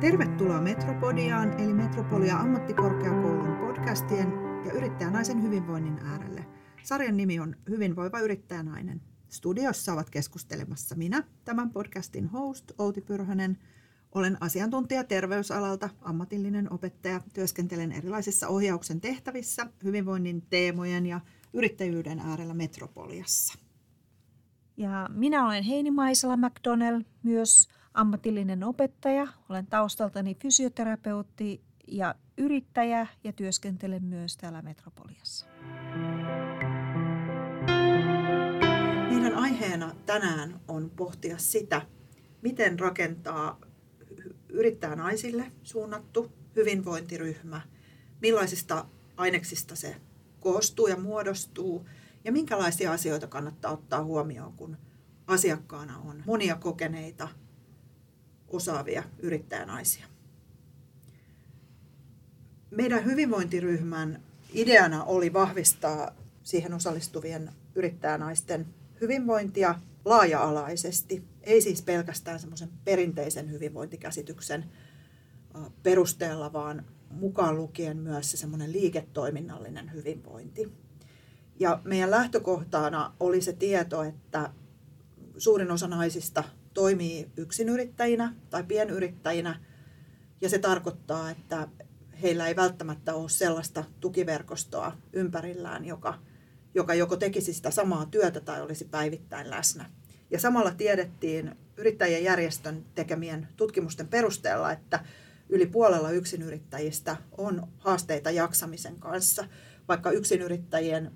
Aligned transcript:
Tervetuloa 0.00 0.60
Metropodiaan 0.60 1.60
eli 1.60 1.74
Metropolia 1.74 2.36
ammattikorkeakoulun 2.36 3.56
podcastien 3.56 4.28
ja 4.66 4.72
yrittäjänaisen 4.72 5.42
hyvinvoinnin 5.42 5.98
äärelle. 5.98 6.46
Sarjan 6.82 7.16
nimi 7.16 7.40
on 7.40 7.56
Hyvinvoiva 7.68 8.20
yrittäjänainen. 8.20 9.00
Studiossa 9.28 9.92
ovat 9.92 10.10
keskustelemassa 10.10 10.94
minä, 10.94 11.22
tämän 11.44 11.70
podcastin 11.70 12.26
host 12.26 12.72
Outi 12.78 13.00
Pyrhönen. 13.00 13.58
Olen 14.14 14.36
asiantuntija 14.40 15.04
terveysalalta, 15.04 15.88
ammatillinen 16.00 16.72
opettaja, 16.72 17.20
työskentelen 17.34 17.92
erilaisissa 17.92 18.48
ohjauksen 18.48 19.00
tehtävissä, 19.00 19.66
hyvinvoinnin 19.84 20.42
teemojen 20.42 21.06
ja 21.06 21.20
yrittäjyyden 21.52 22.18
äärellä 22.18 22.54
Metropoliassa. 22.54 23.58
Ja 24.76 25.08
minä 25.12 25.46
olen 25.46 25.62
Heini 25.62 25.90
Maisala 25.90 26.36
McDonnell, 26.36 27.00
myös 27.22 27.68
ammatillinen 27.96 28.64
opettaja. 28.64 29.26
Olen 29.48 29.66
taustaltani 29.66 30.34
fysioterapeutti 30.34 31.60
ja 31.88 32.14
yrittäjä 32.38 33.06
ja 33.24 33.32
työskentelen 33.32 34.04
myös 34.04 34.36
täällä 34.36 34.62
Metropoliassa. 34.62 35.46
Meidän 39.10 39.34
aiheena 39.34 39.94
tänään 40.06 40.60
on 40.68 40.90
pohtia 40.90 41.38
sitä, 41.38 41.82
miten 42.42 42.78
rakentaa 42.78 43.60
yrittäjänaisille 44.48 45.52
suunnattu 45.62 46.32
hyvinvointiryhmä, 46.56 47.60
millaisista 48.22 48.86
aineksista 49.16 49.76
se 49.76 49.96
koostuu 50.40 50.86
ja 50.86 50.96
muodostuu 50.96 51.88
ja 52.24 52.32
minkälaisia 52.32 52.92
asioita 52.92 53.26
kannattaa 53.26 53.72
ottaa 53.72 54.04
huomioon, 54.04 54.52
kun 54.52 54.76
asiakkaana 55.26 55.98
on 55.98 56.22
monia 56.26 56.56
kokeneita 56.56 57.28
osaavia 58.48 59.02
yrittäjänaisia. 59.18 60.06
Meidän 62.70 63.04
hyvinvointiryhmän 63.04 64.22
ideana 64.52 65.04
oli 65.04 65.32
vahvistaa 65.32 66.10
siihen 66.42 66.74
osallistuvien 66.74 67.52
yrittäjänaisten 67.74 68.66
hyvinvointia 69.00 69.74
laaja-alaisesti, 70.04 71.24
ei 71.42 71.60
siis 71.60 71.82
pelkästään 71.82 72.40
semmoisen 72.40 72.68
perinteisen 72.84 73.50
hyvinvointikäsityksen 73.50 74.64
perusteella, 75.82 76.52
vaan 76.52 76.84
mukaan 77.10 77.56
lukien 77.56 77.96
myös 77.96 78.30
se 78.30 78.36
semmoinen 78.36 78.72
liiketoiminnallinen 78.72 79.92
hyvinvointi. 79.92 80.72
Ja 81.58 81.80
meidän 81.84 82.10
lähtökohtana 82.10 83.14
oli 83.20 83.40
se 83.40 83.52
tieto, 83.52 84.02
että 84.02 84.52
suurin 85.38 85.70
osa 85.70 85.88
naisista 85.88 86.44
toimii 86.76 87.30
yksinyrittäjinä 87.36 88.34
tai 88.50 88.64
pienyrittäjinä. 88.64 89.60
Ja 90.40 90.48
se 90.48 90.58
tarkoittaa, 90.58 91.30
että 91.30 91.68
heillä 92.22 92.46
ei 92.46 92.56
välttämättä 92.56 93.14
ole 93.14 93.28
sellaista 93.28 93.84
tukiverkostoa 94.00 94.92
ympärillään, 95.12 95.84
joka, 95.84 96.18
joka 96.74 96.94
joko 96.94 97.16
tekisi 97.16 97.52
sitä 97.52 97.70
samaa 97.70 98.06
työtä 98.06 98.40
tai 98.40 98.62
olisi 98.62 98.84
päivittäin 98.84 99.50
läsnä. 99.50 99.90
Ja 100.30 100.40
samalla 100.40 100.70
tiedettiin 100.70 101.56
yrittäjien 101.76 102.24
järjestön 102.24 102.84
tekemien 102.94 103.48
tutkimusten 103.56 104.08
perusteella, 104.08 104.72
että 104.72 105.04
yli 105.48 105.66
puolella 105.66 106.10
yksinyrittäjistä 106.10 107.16
on 107.38 107.68
haasteita 107.78 108.30
jaksamisen 108.30 109.00
kanssa. 109.00 109.48
Vaikka 109.88 110.10
yksinyrittäjien 110.10 111.12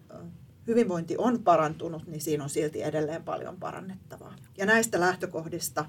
hyvinvointi 0.71 1.15
on 1.19 1.43
parantunut, 1.43 2.07
niin 2.07 2.21
siinä 2.21 2.45
on 2.45 2.51
silti 2.51 2.83
edelleen 2.83 3.25
paljon 3.25 3.57
parannettavaa. 3.57 4.37
Ja 4.59 4.67
näistä 4.67 5.01
lähtökohdista 5.01 5.85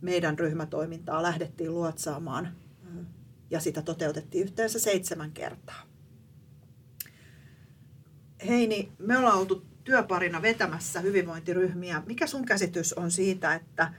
meidän 0.00 0.38
ryhmätoimintaa 0.38 1.22
lähdettiin 1.22 1.74
luotsaamaan 1.74 2.48
ja 3.50 3.60
sitä 3.60 3.82
toteutettiin 3.82 4.44
yhteensä 4.44 4.78
seitsemän 4.78 5.32
kertaa. 5.32 5.82
Heini, 8.48 8.92
me 8.98 9.18
ollaan 9.18 9.38
oltu 9.38 9.66
työparina 9.84 10.42
vetämässä 10.42 11.00
hyvinvointiryhmiä. 11.00 12.02
Mikä 12.06 12.26
sun 12.26 12.44
käsitys 12.44 12.92
on 12.92 13.10
siitä, 13.10 13.54
että, 13.54 13.94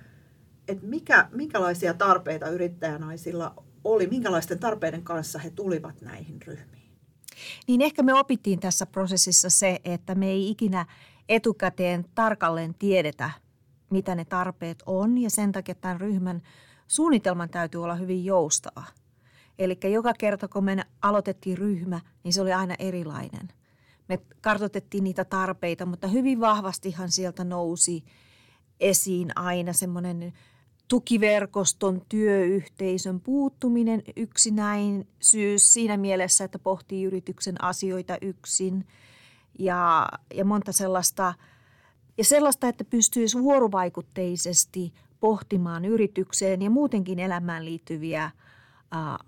että 0.67 0.85
mikä, 0.85 1.27
minkälaisia 1.31 1.93
tarpeita 1.93 2.49
yrittäjänaisilla 2.49 3.63
oli, 3.83 4.07
minkälaisten 4.07 4.59
tarpeiden 4.59 5.03
kanssa 5.03 5.39
he 5.39 5.49
tulivat 5.49 6.01
näihin 6.01 6.41
ryhmiin? 6.41 6.92
Niin 7.67 7.81
ehkä 7.81 8.03
me 8.03 8.13
opittiin 8.13 8.59
tässä 8.59 8.85
prosessissa 8.85 9.49
se, 9.49 9.79
että 9.85 10.15
me 10.15 10.27
ei 10.27 10.49
ikinä 10.49 10.85
etukäteen 11.29 12.05
tarkalleen 12.15 12.73
tiedetä, 12.73 13.29
mitä 13.89 14.15
ne 14.15 14.25
tarpeet 14.25 14.83
on 14.85 15.17
ja 15.17 15.29
sen 15.29 15.51
takia 15.51 15.75
tämän 15.75 16.01
ryhmän 16.01 16.41
suunnitelman 16.87 17.49
täytyy 17.49 17.83
olla 17.83 17.95
hyvin 17.95 18.25
joustava. 18.25 18.83
Eli 19.59 19.79
joka 19.91 20.13
kerta, 20.13 20.47
kun 20.47 20.63
me 20.63 20.83
aloitettiin 21.01 21.57
ryhmä, 21.57 22.01
niin 22.23 22.33
se 22.33 22.41
oli 22.41 22.53
aina 22.53 22.75
erilainen. 22.79 23.49
Me 24.09 24.19
kartoitettiin 24.41 25.03
niitä 25.03 25.25
tarpeita, 25.25 25.85
mutta 25.85 26.07
hyvin 26.07 26.39
vahvastihan 26.39 27.11
sieltä 27.11 27.43
nousi 27.43 28.03
esiin 28.79 29.37
aina 29.37 29.73
semmoinen 29.73 30.33
tukiverkoston, 30.87 32.01
työyhteisön 32.09 33.19
puuttuminen, 33.19 34.03
yksinäisyys 34.15 35.73
siinä 35.73 35.97
mielessä, 35.97 36.43
että 36.43 36.59
pohtii 36.59 37.03
yrityksen 37.03 37.63
asioita 37.63 38.17
yksin. 38.21 38.87
Ja, 39.59 40.09
ja 40.33 40.45
monta 40.45 40.71
sellaista, 40.71 41.33
ja 42.17 42.23
sellaista, 42.23 42.67
että 42.67 42.83
pystyisi 42.83 43.39
vuorovaikutteisesti 43.39 44.93
pohtimaan 45.19 45.85
yritykseen 45.85 46.61
ja 46.61 46.69
muutenkin 46.69 47.19
elämään 47.19 47.65
liittyviä 47.65 48.31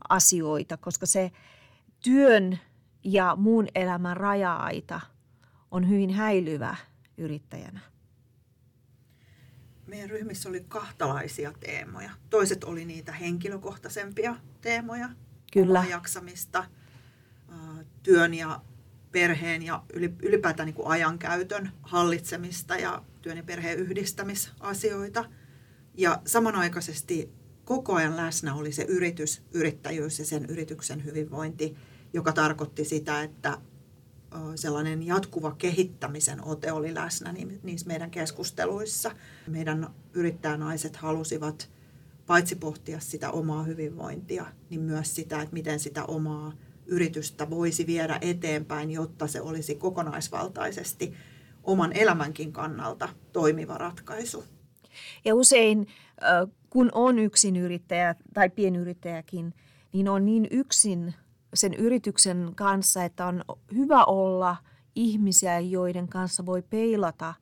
asioita, 0.09 0.77
koska 0.77 1.05
se 1.05 1.31
työn 2.03 2.59
ja 3.03 3.35
muun 3.35 3.67
elämän 3.75 4.17
raja-aita 4.17 5.01
on 5.71 5.89
hyvin 5.89 6.09
häilyvä 6.09 6.75
yrittäjänä 7.17 7.94
meidän 9.87 10.09
ryhmissä 10.09 10.49
oli 10.49 10.65
kahtalaisia 10.67 11.53
teemoja. 11.59 12.11
Toiset 12.29 12.63
oli 12.63 12.85
niitä 12.85 13.11
henkilökohtaisempia 13.11 14.35
teemoja, 14.61 15.09
Kyllä. 15.53 15.85
jaksamista, 15.89 16.65
työn 18.03 18.33
ja 18.33 18.61
perheen 19.11 19.63
ja 19.63 19.83
ylipäätään 20.21 20.65
niin 20.67 20.75
kuin 20.75 20.87
ajankäytön 20.87 21.71
hallitsemista 21.81 22.75
ja 22.75 23.03
työn 23.21 23.37
ja 23.37 23.43
perheen 23.43 23.79
yhdistämisasioita. 23.79 25.25
Ja 25.97 26.21
samanaikaisesti 26.25 27.29
koko 27.65 27.93
ajan 27.93 28.17
läsnä 28.17 28.55
oli 28.55 28.71
se 28.71 28.83
yritys, 28.83 29.41
yrittäjyys 29.53 30.19
ja 30.19 30.25
sen 30.25 30.45
yrityksen 30.45 31.05
hyvinvointi, 31.05 31.77
joka 32.13 32.33
tarkoitti 32.33 32.85
sitä, 32.85 33.23
että 33.23 33.57
sellainen 34.55 35.03
jatkuva 35.03 35.55
kehittämisen 35.57 36.43
ote 36.43 36.71
oli 36.71 36.93
läsnä 36.93 37.33
niissä 37.63 37.87
meidän 37.87 38.11
keskusteluissa. 38.11 39.11
Meidän 39.47 39.87
yrittäjänaiset 40.13 40.95
halusivat 40.95 41.69
paitsi 42.27 42.55
pohtia 42.55 42.99
sitä 42.99 43.31
omaa 43.31 43.63
hyvinvointia, 43.63 44.45
niin 44.69 44.81
myös 44.81 45.15
sitä, 45.15 45.41
että 45.41 45.53
miten 45.53 45.79
sitä 45.79 46.05
omaa 46.05 46.53
yritystä 46.85 47.49
voisi 47.49 47.87
viedä 47.87 48.19
eteenpäin, 48.21 48.91
jotta 48.91 49.27
se 49.27 49.41
olisi 49.41 49.75
kokonaisvaltaisesti 49.75 51.13
oman 51.63 51.93
elämänkin 51.93 52.51
kannalta 52.51 53.09
toimiva 53.33 53.77
ratkaisu. 53.77 54.43
Ja 55.25 55.35
usein, 55.35 55.87
kun 56.69 56.89
on 56.93 57.19
yksin 57.19 57.55
yrittäjä 57.55 58.15
tai 58.33 58.49
pienyrittäjäkin, 58.49 59.53
niin 59.93 60.09
on 60.09 60.25
niin 60.25 60.47
yksin 60.51 61.13
sen 61.55 61.73
yrityksen 61.73 62.51
kanssa, 62.55 63.03
että 63.03 63.25
on 63.25 63.43
hyvä 63.75 64.05
olla 64.05 64.57
ihmisiä, 64.95 65.59
joiden 65.59 66.07
kanssa 66.07 66.45
voi 66.45 66.61
peilata 66.61 67.33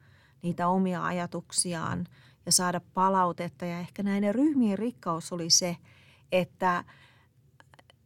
niitä 0.42 0.68
omia 0.68 1.06
ajatuksiaan 1.06 2.08
ja 2.46 2.52
saada 2.52 2.82
palautetta. 2.94 3.66
Ja 3.66 3.80
ehkä 3.80 4.04
näiden 4.04 4.36
ryhmien 4.36 4.80
rikkaus 4.80 5.34
oli 5.34 5.50
se, 5.50 5.78
että 6.32 6.84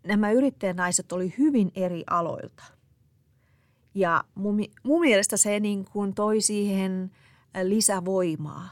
nämä 0.07 0.31
yrittäjänaiset 0.31 1.11
oli 1.11 1.33
hyvin 1.37 1.71
eri 1.75 2.03
aloilta. 2.09 2.63
Ja 3.93 4.23
mun, 4.35 4.59
mun 4.83 4.99
mielestä 5.01 5.37
se 5.37 5.59
niin 5.59 5.85
kuin 5.85 6.13
toi 6.13 6.41
siihen 6.41 7.11
lisävoimaa. 7.63 8.69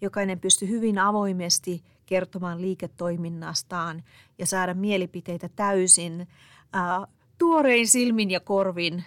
Jokainen 0.00 0.40
pystyi 0.40 0.68
hyvin 0.68 0.98
avoimesti 0.98 1.84
kertomaan 2.06 2.60
liiketoiminnastaan 2.60 4.02
ja 4.38 4.46
saada 4.46 4.74
mielipiteitä 4.74 5.48
täysin 5.56 6.28
äh, 6.76 7.14
tuorein 7.38 7.88
silmin 7.88 8.30
ja 8.30 8.40
korvin, 8.40 9.04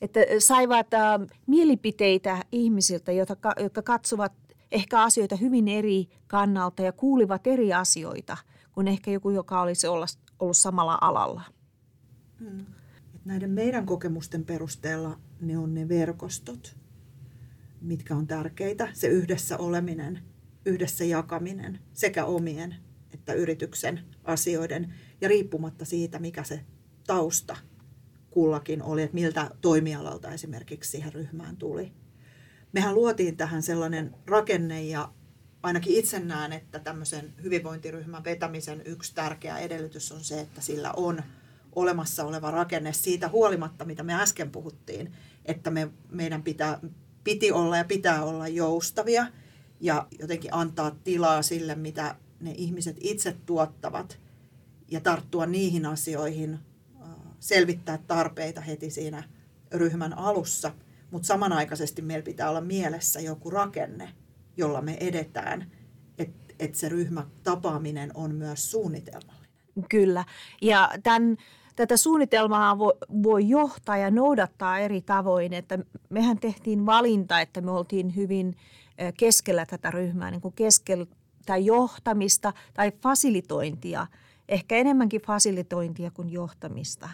että 0.00 0.20
saivat 0.38 0.94
äh, 0.94 1.20
mielipiteitä 1.46 2.44
ihmisiltä, 2.52 3.12
jotka, 3.12 3.52
jotka 3.60 3.82
katsovat 3.82 4.32
ehkä 4.72 5.02
asioita 5.02 5.36
hyvin 5.36 5.68
eri 5.68 6.08
kannalta 6.26 6.82
ja 6.82 6.92
kuulivat 6.92 7.46
eri 7.46 7.72
asioita 7.72 8.36
kuin 8.72 8.88
ehkä 8.88 9.10
joku, 9.10 9.30
joka 9.30 9.62
olisi 9.62 9.86
ollut 9.86 10.56
samalla 10.56 10.98
alalla. 11.00 11.42
Hmm. 12.38 12.66
Näiden 13.24 13.50
meidän 13.50 13.86
kokemusten 13.86 14.44
perusteella 14.44 15.18
ne 15.40 15.58
on 15.58 15.74
ne 15.74 15.88
verkostot, 15.88 16.76
mitkä 17.80 18.16
on 18.16 18.26
tärkeitä. 18.26 18.88
Se 18.92 19.06
yhdessä 19.06 19.58
oleminen, 19.58 20.18
yhdessä 20.66 21.04
jakaminen 21.04 21.78
sekä 21.92 22.24
omien 22.24 22.74
että 23.14 23.32
yrityksen 23.32 24.00
asioiden 24.24 24.94
ja 25.20 25.28
riippumatta 25.28 25.84
siitä, 25.84 26.18
mikä 26.18 26.42
se 26.42 26.60
tausta 27.06 27.56
kullakin 28.30 28.82
oli, 28.82 29.02
että 29.02 29.14
miltä 29.14 29.50
toimialalta 29.60 30.32
esimerkiksi 30.32 30.90
siihen 30.90 31.12
ryhmään 31.12 31.56
tuli. 31.56 31.92
Mehän 32.72 32.94
luotiin 32.94 33.36
tähän 33.36 33.62
sellainen 33.62 34.14
rakenne 34.26 34.82
ja 34.82 35.12
ainakin 35.62 35.96
itse 35.96 36.18
näen, 36.18 36.52
että 36.52 36.78
tämmöisen 36.78 37.34
hyvinvointiryhmän 37.42 38.24
vetämisen 38.24 38.82
yksi 38.84 39.14
tärkeä 39.14 39.58
edellytys 39.58 40.12
on 40.12 40.24
se, 40.24 40.40
että 40.40 40.60
sillä 40.60 40.92
on 40.92 41.22
olemassa 41.74 42.24
oleva 42.24 42.50
rakenne 42.50 42.92
siitä 42.92 43.28
huolimatta, 43.28 43.84
mitä 43.84 44.02
me 44.02 44.14
äsken 44.22 44.50
puhuttiin, 44.50 45.12
että 45.44 45.70
me, 45.70 45.88
meidän 46.10 46.42
pitää, 46.42 46.78
piti 47.24 47.52
olla 47.52 47.76
ja 47.76 47.84
pitää 47.84 48.24
olla 48.24 48.48
joustavia 48.48 49.26
ja 49.80 50.06
jotenkin 50.18 50.54
antaa 50.54 50.90
tilaa 51.04 51.42
sille, 51.42 51.74
mitä 51.74 52.16
ne 52.40 52.54
ihmiset 52.56 52.96
itse 53.00 53.36
tuottavat 53.46 54.18
ja 54.90 55.00
tarttua 55.00 55.46
niihin 55.46 55.86
asioihin, 55.86 56.58
selvittää 57.42 57.98
tarpeita 57.98 58.60
heti 58.60 58.90
siinä 58.90 59.22
ryhmän 59.72 60.18
alussa, 60.18 60.70
mutta 61.10 61.26
samanaikaisesti 61.26 62.02
meillä 62.02 62.24
pitää 62.24 62.50
olla 62.50 62.60
mielessä 62.60 63.20
joku 63.20 63.50
rakenne, 63.50 64.08
jolla 64.56 64.80
me 64.80 64.96
edetään, 65.00 65.70
että 66.18 66.54
et 66.58 66.74
se 66.74 66.88
ryhmätapaaminen 66.88 68.10
on 68.14 68.34
myös 68.34 68.70
suunnitelmallinen. 68.70 69.50
Kyllä, 69.88 70.24
ja 70.62 70.90
tämän, 71.02 71.36
tätä 71.76 71.96
suunnitelmaa 71.96 72.78
voi, 72.78 72.92
voi 73.22 73.48
johtaa 73.48 73.96
ja 73.96 74.10
noudattaa 74.10 74.78
eri 74.78 75.00
tavoin, 75.00 75.52
että 75.52 75.78
mehän 76.08 76.38
tehtiin 76.38 76.86
valinta, 76.86 77.40
että 77.40 77.60
me 77.60 77.70
oltiin 77.70 78.16
hyvin 78.16 78.56
keskellä 79.18 79.66
tätä 79.66 79.90
ryhmää, 79.90 80.30
niin 80.30 80.40
kuin 80.40 80.54
keskellä 80.54 81.06
tai 81.46 81.66
johtamista 81.66 82.52
tai 82.74 82.92
fasilitointia, 83.02 84.06
ehkä 84.48 84.76
enemmänkin 84.76 85.22
fasilitointia 85.22 86.10
kuin 86.10 86.32
johtamista. 86.32 87.08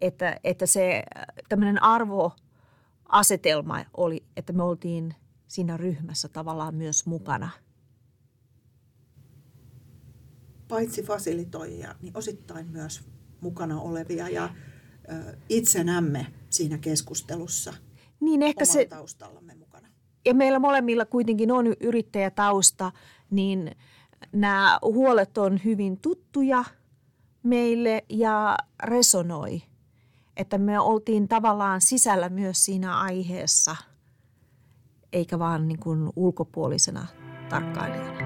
Että, 0.00 0.40
että 0.44 0.66
se 0.66 1.02
tämmöinen 1.48 1.82
arvoasetelma 1.82 3.84
oli, 3.96 4.24
että 4.36 4.52
me 4.52 4.62
oltiin 4.62 5.14
siinä 5.48 5.76
ryhmässä 5.76 6.28
tavallaan 6.28 6.74
myös 6.74 7.06
mukana. 7.06 7.50
Paitsi 10.68 11.02
fasilitoijia, 11.02 11.94
niin 12.02 12.16
osittain 12.16 12.66
myös 12.66 13.04
mukana 13.40 13.80
olevia 13.80 14.28
ja 14.28 14.54
itsenämme 15.48 16.26
siinä 16.50 16.78
keskustelussa 16.78 17.74
niin 18.20 18.42
ehkä 18.42 18.64
se, 18.64 18.84
taustallamme 18.84 19.54
mukana. 19.54 19.88
Ja 20.24 20.34
meillä 20.34 20.58
molemmilla 20.58 21.04
kuitenkin 21.04 21.52
on 21.52 21.66
yrittäjätausta, 21.80 22.92
niin 23.30 23.76
nämä 24.32 24.78
huolet 24.82 25.38
on 25.38 25.60
hyvin 25.64 26.00
tuttuja 26.00 26.64
meille 27.42 28.04
ja 28.08 28.56
resonoi. 28.82 29.62
Että 30.40 30.58
me 30.58 30.80
oltiin 30.80 31.28
tavallaan 31.28 31.80
sisällä 31.80 32.28
myös 32.28 32.64
siinä 32.64 32.98
aiheessa, 32.98 33.76
eikä 35.12 35.38
vaan 35.38 35.68
niin 35.68 35.80
kuin 35.80 36.10
ulkopuolisena 36.16 37.06
tarkkailijana. 37.48 38.20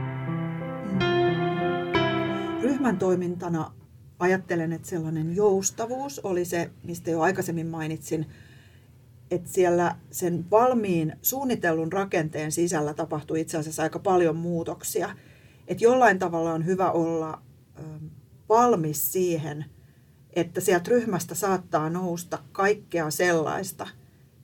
Ryhmän 2.62 2.98
toimintana 2.98 3.72
ajattelen, 4.18 4.72
että 4.72 4.88
sellainen 4.88 5.36
joustavuus 5.36 6.18
oli 6.18 6.44
se, 6.44 6.70
mistä 6.84 7.10
jo 7.10 7.20
aikaisemmin 7.20 7.66
mainitsin, 7.66 8.26
että 9.30 9.50
siellä 9.50 9.96
sen 10.10 10.50
valmiin 10.50 11.16
suunnitellun 11.22 11.92
rakenteen 11.92 12.52
sisällä 12.52 12.94
tapahtui 12.94 13.40
itse 13.40 13.58
asiassa 13.58 13.82
aika 13.82 13.98
paljon 13.98 14.36
muutoksia. 14.36 15.16
Että 15.68 15.84
jollain 15.84 16.18
tavalla 16.18 16.52
on 16.52 16.66
hyvä 16.66 16.90
olla 16.90 17.42
valmis 18.48 19.12
siihen, 19.12 19.64
että 20.36 20.60
sieltä 20.60 20.90
ryhmästä 20.90 21.34
saattaa 21.34 21.90
nousta 21.90 22.38
kaikkea 22.52 23.10
sellaista, 23.10 23.86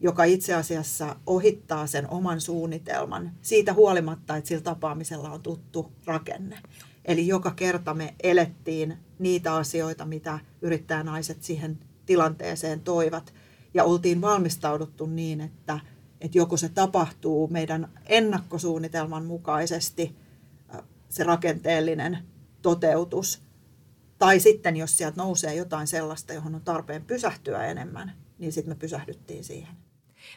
joka 0.01 0.25
itse 0.25 0.55
asiassa 0.55 1.17
ohittaa 1.27 1.87
sen 1.87 2.11
oman 2.11 2.41
suunnitelman 2.41 3.33
siitä 3.43 3.73
huolimatta, 3.73 4.37
että 4.37 4.49
sillä 4.49 4.63
tapaamisella 4.63 5.31
on 5.31 5.43
tuttu 5.43 5.93
rakenne. 6.05 6.59
Eli 7.05 7.27
joka 7.27 7.51
kerta 7.51 7.95
me 7.95 8.15
elettiin 8.23 8.97
niitä 9.19 9.55
asioita, 9.55 10.05
mitä 10.05 10.39
yrittäjänaiset 10.63 11.43
siihen 11.43 11.79
tilanteeseen 12.07 12.81
toivat. 12.81 13.35
Ja 13.75 13.85
oltiin 13.85 14.21
valmistauduttu 14.21 15.07
niin, 15.07 15.41
että, 15.41 15.81
että 16.21 16.39
joko 16.39 16.57
se 16.57 16.69
tapahtuu 16.69 17.49
meidän 17.49 17.89
ennakkosuunnitelman 18.07 19.25
mukaisesti, 19.25 20.17
se 21.09 21.25
rakenteellinen 21.25 22.19
toteutus, 22.63 23.43
tai 24.21 24.41
sitten 24.41 24.77
jos 24.77 24.97
sieltä 24.97 25.17
nousee 25.17 25.55
jotain 25.55 25.87
sellaista, 25.87 26.33
johon 26.33 26.55
on 26.55 26.61
tarpeen 26.61 27.05
pysähtyä 27.05 27.67
enemmän, 27.67 28.13
niin 28.39 28.53
sitten 28.53 28.75
me 28.75 28.79
pysähdyttiin 28.79 29.45
siihen. 29.45 29.75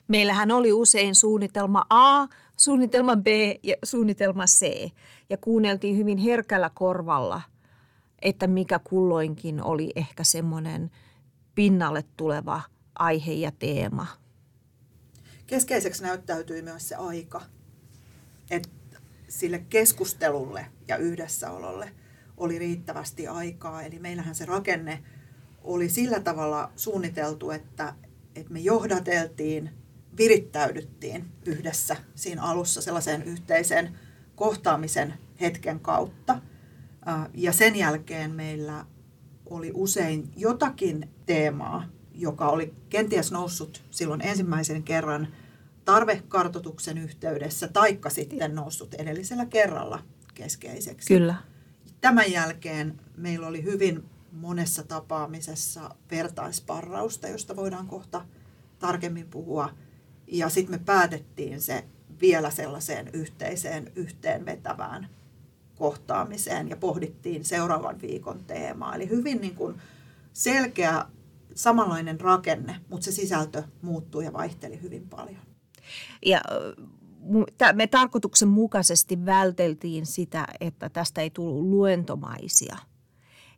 Meillähän 0.08 0.52
oli 0.52 0.74
usein 0.74 1.16
suunnitelma 1.16 1.86
A, 1.90 2.28
suunnitelma 2.58 3.16
B 3.16 3.28
ja 3.64 3.76
suunnitelma 3.84 4.46
C. 4.46 4.92
Ja 5.30 5.38
kuunneltiin 5.38 5.98
hyvin 5.98 6.18
herkällä 6.18 6.72
korvalla, 6.74 7.42
että 8.22 8.48
mikä 8.48 8.80
kulloinkin 8.80 9.64
oli 9.64 9.92
ehkä 9.96 10.24
semmoinen 10.24 10.92
pinnalle 11.56 12.04
tuleva 12.18 12.62
aihe 12.96 13.34
ja 13.34 13.52
teema. 13.60 14.08
Keskeiseksi 15.48 16.04
näyttäytyi 16.04 16.62
myös 16.62 16.90
se 16.90 16.96
aika, 16.96 17.42
että 18.52 18.70
sille 19.28 19.66
keskustelulle 19.70 20.66
ja 20.88 20.98
yhdessäololle 20.98 21.92
oli 22.38 22.60
riittävästi 22.60 23.28
aikaa. 23.28 23.82
Eli 23.82 24.00
meillähän 24.00 24.36
se 24.36 24.46
rakenne 24.46 25.04
oli 25.64 25.90
sillä 25.90 26.20
tavalla 26.20 26.72
suunniteltu, 26.76 27.52
että, 27.52 27.94
että 28.36 28.54
me 28.54 28.60
johdateltiin– 28.60 29.70
virittäydyttiin 30.18 31.26
yhdessä 31.46 31.96
siinä 32.16 32.42
alussa 32.42 32.82
sellaiseen 32.82 33.24
yhteiseen 33.24 33.98
kohtaamisen 34.36 35.14
hetken 35.42 35.80
kautta. 35.80 36.42
Ja 37.34 37.54
sen 37.54 37.76
jälkeen 37.76 38.32
meillä 38.32 38.86
oli 39.46 39.72
usein 39.74 40.32
jotakin 40.36 41.10
teemaa, 41.26 41.86
joka 42.14 42.50
oli 42.50 42.74
kenties 42.90 43.32
noussut 43.32 43.84
silloin 43.92 44.22
ensimmäisen 44.22 44.84
kerran 44.84 45.28
tarvekartoituksen 45.86 46.98
yhteydessä, 46.98 47.68
taikka 47.68 48.10
sitten 48.10 48.56
noussut 48.56 48.94
edellisellä 48.94 49.46
kerralla 49.46 50.00
keskeiseksi. 50.34 51.14
Kyllä. 51.14 51.36
Tämän 52.04 52.32
jälkeen 52.32 53.00
meillä 53.18 53.48
oli 53.48 53.64
hyvin 53.64 54.04
monessa 54.32 54.84
tapaamisessa 54.84 55.96
vertaisparrausta, 56.12 57.28
josta 57.28 57.56
voidaan 57.56 57.88
kohta 57.88 58.26
tarkemmin 58.80 59.28
puhua– 59.28 59.70
ja 60.28 60.50
sitten 60.50 60.80
me 60.80 60.84
päätettiin 60.86 61.62
se 61.62 61.84
vielä 62.22 62.50
sellaiseen 62.50 63.10
yhteiseen 63.14 63.92
yhteenvetävään 63.96 65.10
kohtaamiseen 65.76 66.70
ja 66.70 66.78
pohdittiin 66.78 67.46
seuraavan 67.46 68.02
viikon 68.02 68.44
teemaa. 68.44 68.96
Eli 68.96 69.10
hyvin 69.10 69.42
niin 69.42 69.56
kuin 69.56 69.76
selkeä 70.34 71.06
samanlainen 71.56 72.22
rakenne, 72.22 72.76
mutta 72.90 73.06
se 73.06 73.12
sisältö 73.12 73.64
muuttui 73.82 74.26
ja 74.26 74.34
vaihteli 74.34 74.82
hyvin 74.82 75.10
paljon. 75.10 75.42
Ja 76.26 76.42
me 77.74 77.88
tarkoituksen 77.88 78.48
mukaisesti 78.48 79.26
välteltiin 79.26 80.06
sitä, 80.06 80.48
että 80.60 80.90
tästä 80.90 81.22
ei 81.22 81.30
tullut 81.30 81.64
luentomaisia. 81.64 82.78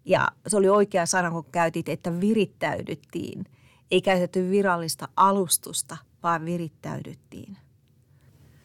Ja 0.06 0.28
se 0.48 0.58
oli 0.58 0.70
oikea 0.70 1.06
sana, 1.06 1.32
kun 1.32 1.46
käytit, 1.52 1.90
että 1.90 2.20
virittäydyttiin. 2.22 3.46
Ei 3.92 4.02
käytetty 4.02 4.50
virallista 4.50 5.08
alustusta, 5.16 5.98
vaan 6.24 6.46
virittäydyttiin? 6.46 7.58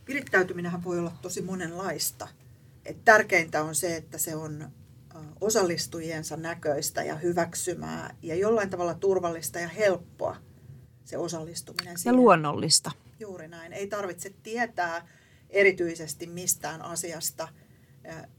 Virittäytyminenhän 0.08 0.84
voi 0.84 0.98
olla 0.98 1.12
tosi 1.22 1.42
monenlaista. 1.42 2.28
Et 2.84 3.04
tärkeintä 3.04 3.62
on 3.62 3.74
se, 3.74 3.96
että 3.96 4.18
se 4.18 4.36
on 4.36 4.70
osallistujiensa 5.40 6.36
näköistä 6.36 7.02
ja 7.02 7.14
hyväksymää 7.14 8.14
ja 8.22 8.34
jollain 8.34 8.70
tavalla 8.70 8.94
turvallista 8.94 9.58
ja 9.58 9.68
helppoa 9.68 10.36
se 11.04 11.18
osallistuminen. 11.18 11.98
Siihen. 11.98 12.14
Ja 12.14 12.16
luonnollista. 12.16 12.90
Juuri 13.20 13.48
näin. 13.48 13.72
Ei 13.72 13.86
tarvitse 13.86 14.30
tietää 14.42 15.08
erityisesti 15.50 16.26
mistään 16.26 16.82
asiasta 16.82 17.48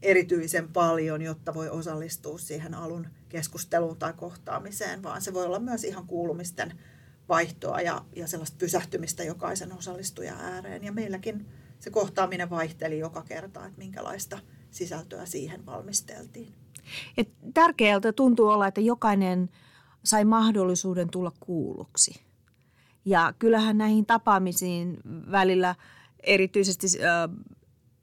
erityisen 0.02 0.68
paljon, 0.68 1.22
jotta 1.22 1.54
voi 1.54 1.68
osallistua 1.70 2.38
siihen 2.38 2.74
alun 2.74 3.06
keskusteluun 3.28 3.96
tai 3.96 4.12
kohtaamiseen, 4.12 5.02
vaan 5.02 5.22
se 5.22 5.34
voi 5.34 5.46
olla 5.46 5.58
myös 5.58 5.84
ihan 5.84 6.06
kuulumisten 6.06 6.78
vaihtoa 7.28 7.80
ja, 7.80 8.04
ja 8.16 8.26
sellaista 8.26 8.56
pysähtymistä 8.58 9.24
jokaisen 9.24 9.72
osallistujan 9.78 10.40
ääreen. 10.40 10.84
Ja 10.84 10.92
meilläkin 10.92 11.46
se 11.78 11.90
kohtaaminen 11.90 12.50
vaihteli 12.50 12.98
joka 12.98 13.22
kerta, 13.22 13.66
että 13.66 13.78
minkälaista 13.78 14.38
sisältöä 14.70 15.26
siihen 15.26 15.66
valmisteltiin. 15.66 16.54
Ja 17.16 17.24
tärkeältä 17.54 18.12
tuntuu 18.12 18.48
olla, 18.48 18.66
että 18.66 18.80
jokainen 18.80 19.50
sai 20.04 20.24
mahdollisuuden 20.24 21.10
tulla 21.10 21.32
kuulluksi. 21.40 22.31
Ja 23.04 23.34
kyllähän 23.38 23.78
näihin 23.78 24.06
tapaamisiin 24.06 24.98
välillä 25.30 25.74
erityisesti 26.22 26.86
äh, 26.86 27.30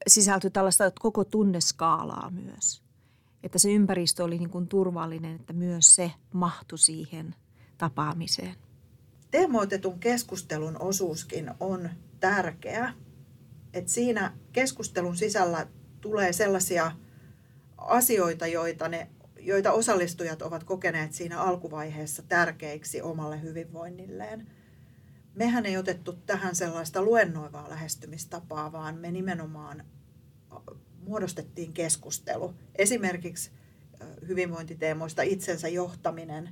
sisältyi 0.07 0.51
tällaista 0.51 0.91
koko 0.99 1.23
tunneskaalaa 1.23 2.29
myös. 2.29 2.81
että 3.43 3.59
se 3.59 3.71
ympäristö 3.71 4.23
oli 4.23 4.37
niin 4.37 4.49
kuin 4.49 4.67
turvallinen, 4.67 5.35
että 5.35 5.53
myös 5.53 5.95
se 5.95 6.11
mahtui 6.33 6.77
siihen 6.77 7.35
tapaamiseen. 7.77 8.55
Teemoitetun 9.31 9.99
keskustelun 9.99 10.81
osuuskin 10.81 11.51
on 11.59 11.89
tärkeä. 12.19 12.93
Että 13.73 13.91
siinä 13.91 14.33
keskustelun 14.51 15.17
sisällä 15.17 15.67
tulee 16.01 16.33
sellaisia 16.33 16.91
asioita, 17.77 18.47
joita, 18.47 18.87
ne, 18.87 19.09
joita 19.39 19.71
osallistujat 19.71 20.41
ovat 20.41 20.63
kokeneet 20.63 21.13
siinä 21.13 21.41
alkuvaiheessa 21.41 22.21
tärkeiksi 22.21 23.01
omalle 23.01 23.41
hyvinvoinnilleen. 23.41 24.47
Mehän 25.39 25.65
ei 25.65 25.77
otettu 25.77 26.13
tähän 26.13 26.55
sellaista 26.55 27.01
luennoivaa 27.01 27.69
lähestymistapaa, 27.69 28.71
vaan 28.71 28.95
me 28.95 29.11
nimenomaan 29.11 29.85
muodostettiin 31.01 31.73
keskustelu. 31.73 32.53
Esimerkiksi 32.75 33.51
hyvinvointiteemoista 34.27 35.21
itsensä 35.21 35.67
johtaminen. 35.67 36.49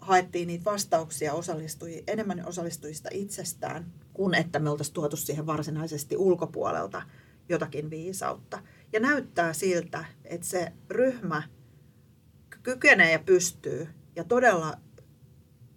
Haettiin 0.00 0.46
niitä 0.46 0.64
vastauksia 0.64 1.32
osallistui, 1.32 2.04
enemmän 2.06 2.46
osallistujista 2.46 3.08
itsestään, 3.12 3.92
kuin 4.12 4.34
että 4.34 4.58
me 4.58 4.70
oltaisiin 4.70 4.94
tuotu 4.94 5.16
siihen 5.16 5.46
varsinaisesti 5.46 6.16
ulkopuolelta 6.16 7.02
jotakin 7.48 7.90
viisautta. 7.90 8.62
Ja 8.92 9.00
näyttää 9.00 9.52
siltä, 9.52 10.04
että 10.24 10.46
se 10.46 10.72
ryhmä 10.90 11.42
kykenee 12.62 13.12
ja 13.12 13.18
pystyy 13.18 13.88
ja 14.16 14.24
todella 14.24 14.78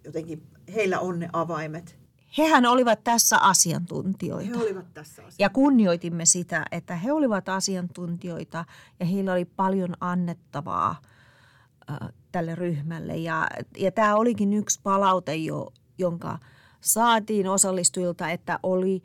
jotenkin 0.04 0.42
heillä 0.74 1.00
on 1.00 1.18
ne 1.18 1.28
avaimet 1.32 1.97
hehän 2.38 2.66
olivat 2.66 3.04
tässä 3.04 3.38
asiantuntijoita. 3.38 4.58
He 4.58 4.64
olivat 4.64 4.94
tässä 4.94 5.12
asiantuntijoita. 5.12 5.42
Ja 5.42 5.50
kunnioitimme 5.50 6.24
sitä, 6.24 6.64
että 6.72 6.96
he 6.96 7.12
olivat 7.12 7.48
asiantuntijoita 7.48 8.64
ja 9.00 9.06
heillä 9.06 9.32
oli 9.32 9.44
paljon 9.44 9.94
annettavaa 10.00 11.00
äh, 11.90 12.08
tälle 12.32 12.54
ryhmälle. 12.54 13.16
Ja, 13.16 13.46
ja 13.76 13.92
tämä 13.92 14.16
olikin 14.16 14.52
yksi 14.52 14.80
palaute, 14.82 15.36
jo, 15.36 15.72
jonka 15.98 16.38
saatiin 16.80 17.48
osallistujilta, 17.48 18.30
että 18.30 18.58
oli, 18.62 19.02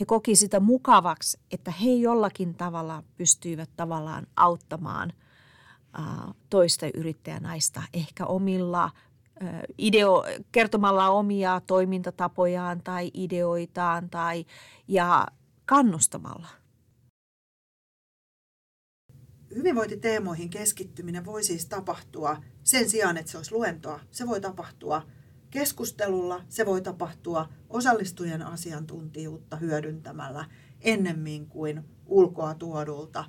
he 0.00 0.04
koki 0.04 0.36
sitä 0.36 0.60
mukavaksi, 0.60 1.40
että 1.50 1.70
he 1.70 1.90
jollakin 1.90 2.54
tavalla 2.54 3.02
pystyivät 3.16 3.70
tavallaan 3.76 4.26
auttamaan 4.36 5.12
äh, 5.98 6.34
toista 6.50 6.86
yrittäjänaista 6.94 7.82
ehkä 7.92 8.26
omilla 8.26 8.90
ideo, 9.78 10.24
kertomalla 10.52 11.08
omia 11.08 11.60
toimintatapojaan 11.66 12.80
tai 12.84 13.10
ideoitaan 13.14 14.10
tai, 14.10 14.44
ja 14.88 15.26
kannustamalla. 15.66 16.48
Hyvinvointiteemoihin 19.54 20.50
keskittyminen 20.50 21.24
voi 21.24 21.44
siis 21.44 21.66
tapahtua 21.66 22.36
sen 22.62 22.90
sijaan, 22.90 23.16
että 23.16 23.32
se 23.32 23.36
olisi 23.36 23.52
luentoa. 23.52 24.00
Se 24.10 24.26
voi 24.26 24.40
tapahtua 24.40 25.02
keskustelulla, 25.50 26.44
se 26.48 26.66
voi 26.66 26.80
tapahtua 26.82 27.48
osallistujen 27.68 28.42
asiantuntijuutta 28.42 29.56
hyödyntämällä 29.56 30.44
ennemmin 30.80 31.46
kuin 31.46 31.84
ulkoa 32.06 32.54
tuodulta 32.54 33.24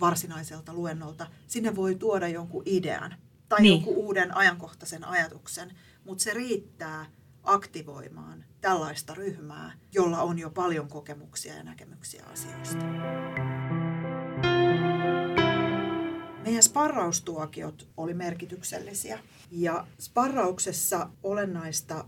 varsinaiselta 0.00 0.74
luennolta. 0.74 1.26
Sinne 1.46 1.76
voi 1.76 1.94
tuoda 1.94 2.28
jonkun 2.28 2.62
idean 2.66 3.14
tai 3.48 3.60
niin. 3.60 3.72
jonkun 3.72 3.96
uuden 3.96 4.36
ajankohtaisen 4.36 5.04
ajatuksen, 5.04 5.72
mutta 6.04 6.24
se 6.24 6.34
riittää 6.34 7.06
aktivoimaan 7.42 8.44
tällaista 8.60 9.14
ryhmää, 9.14 9.72
jolla 9.92 10.22
on 10.22 10.38
jo 10.38 10.50
paljon 10.50 10.88
kokemuksia 10.88 11.54
ja 11.54 11.62
näkemyksiä 11.62 12.24
asioista. 12.32 12.86
Meidän 16.42 16.62
sparraustuokiot 16.62 17.88
oli 17.96 18.14
merkityksellisiä 18.14 19.18
ja 19.50 19.86
sparrauksessa 19.98 21.10
olennaista 21.22 22.04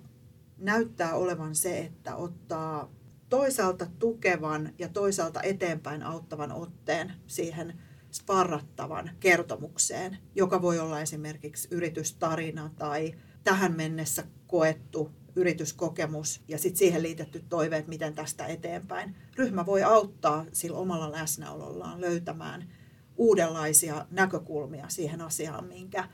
näyttää 0.59 1.15
olevan 1.15 1.55
se, 1.55 1.79
että 1.79 2.17
ottaa 2.17 2.91
toisaalta 3.29 3.87
tukevan 3.99 4.73
ja 4.79 4.89
toisaalta 4.89 5.43
eteenpäin 5.43 6.03
auttavan 6.03 6.53
otteen 6.53 7.13
siihen 7.27 7.81
sparrattavan 8.13 9.11
kertomukseen, 9.21 10.19
joka 10.35 10.63
voi 10.63 10.79
olla 10.79 11.01
esimerkiksi 11.01 11.69
yritystarina 11.71 12.71
tai 12.79 13.15
tähän 13.45 13.77
mennessä 13.77 14.25
koettu 14.47 15.11
yrityskokemus 15.37 16.41
ja 16.49 16.59
sitten 16.59 16.79
siihen 16.79 17.03
liitetty 17.03 17.45
toiveet, 17.49 17.89
miten 17.89 18.15
tästä 18.15 18.47
eteenpäin. 18.47 19.17
Ryhmä 19.37 19.67
voi 19.67 19.83
auttaa 19.83 20.45
sillä 20.53 20.79
omalla 20.79 21.13
läsnäolollaan 21.13 22.01
löytämään 22.01 22.69
uudenlaisia 23.17 24.07
näkökulmia 24.11 24.89
siihen 24.89 25.21
asiaan, 25.21 25.65
minkä 25.65 26.09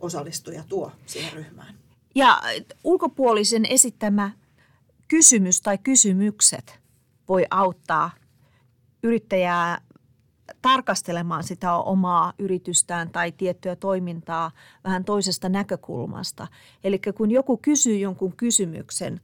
osallistuja 0.00 0.64
tuo 0.68 0.92
siihen 1.06 1.32
ryhmään. 1.32 1.74
Ja 2.14 2.42
ulkopuolisen 2.84 3.66
esittämä 3.66 4.30
kysymys 5.08 5.60
tai 5.60 5.78
kysymykset 5.78 6.80
voi 7.28 7.46
auttaa 7.50 8.10
yrittäjää 9.02 9.80
tarkastelemaan 10.62 11.44
sitä 11.44 11.74
omaa 11.74 12.32
yritystään 12.38 13.10
tai 13.10 13.32
tiettyä 13.32 13.76
toimintaa 13.76 14.50
vähän 14.84 15.04
toisesta 15.04 15.48
näkökulmasta. 15.48 16.46
Eli 16.84 17.00
kun 17.16 17.30
joku 17.30 17.56
kysyy 17.56 17.98
jonkun 17.98 18.36
kysymyksen, 18.36 19.20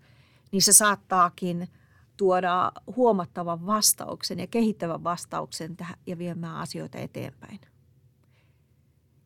niin 0.52 0.62
se 0.62 0.72
saattaakin 0.72 1.68
tuoda 2.16 2.72
huomattavan 2.96 3.66
vastauksen 3.66 4.38
ja 4.38 4.46
kehittävän 4.46 5.04
vastauksen 5.04 5.76
tähän 5.76 5.98
ja 6.06 6.18
viemään 6.18 6.56
asioita 6.56 6.98
eteenpäin. 6.98 7.60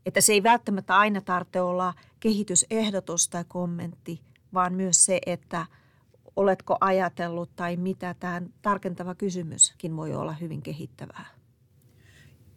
Että 0.06 0.20
se 0.20 0.32
ei 0.32 0.42
välttämättä 0.42 0.96
aina 0.96 1.20
tarvitse 1.20 1.60
olla 1.60 1.94
kehitysehdotus 2.20 3.28
tai 3.28 3.44
kommentti, 3.48 4.22
vaan 4.54 4.74
myös 4.74 5.04
se, 5.04 5.20
että 5.26 5.66
oletko 6.36 6.76
ajatellut 6.80 7.56
tai 7.56 7.76
mitä 7.76 8.14
tämä 8.14 8.42
tarkentava 8.62 9.14
kysymyskin 9.14 9.96
voi 9.96 10.14
olla 10.14 10.32
hyvin 10.32 10.62
kehittävää. 10.62 11.41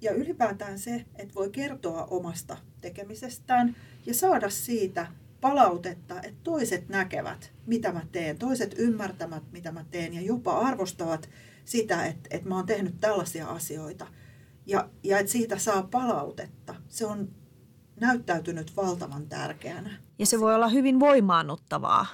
Ja 0.06 0.14
ylipäätään 0.14 0.80
se, 0.80 1.06
että 1.16 1.36
voi 1.36 1.50
kertoa 1.50 2.06
omasta 2.06 2.58
tekemisestään 2.82 3.76
ja 4.06 4.14
saada 4.14 4.50
siitä 4.50 5.08
palautetta, 5.42 6.16
että 6.16 6.40
toiset 6.44 6.90
näkevät, 6.90 7.54
mitä 7.66 7.92
mä 7.92 8.02
teen, 8.12 8.38
toiset 8.38 8.76
ymmärtävät, 8.78 9.44
mitä 9.52 9.72
mä 9.72 9.86
teen 9.92 10.14
ja 10.14 10.22
jopa 10.22 10.60
arvostavat 10.60 11.30
sitä, 11.66 12.06
että, 12.06 12.30
että 12.32 12.50
mä 12.50 12.56
oon 12.56 12.66
tehnyt 12.66 13.00
tällaisia 13.00 13.48
asioita. 13.48 14.08
Ja, 14.66 14.90
ja 15.04 15.20
että 15.20 15.32
siitä 15.32 15.58
saa 15.58 15.84
palautetta. 15.84 16.76
Se 16.88 17.06
on 17.06 17.30
näyttäytynyt 18.00 18.76
valtavan 18.78 19.30
tärkeänä. 19.30 19.98
Ja 20.20 20.26
se 20.26 20.40
voi 20.40 20.56
olla 20.56 20.68
hyvin 20.68 21.00
voimaannuttavaa 21.00 22.06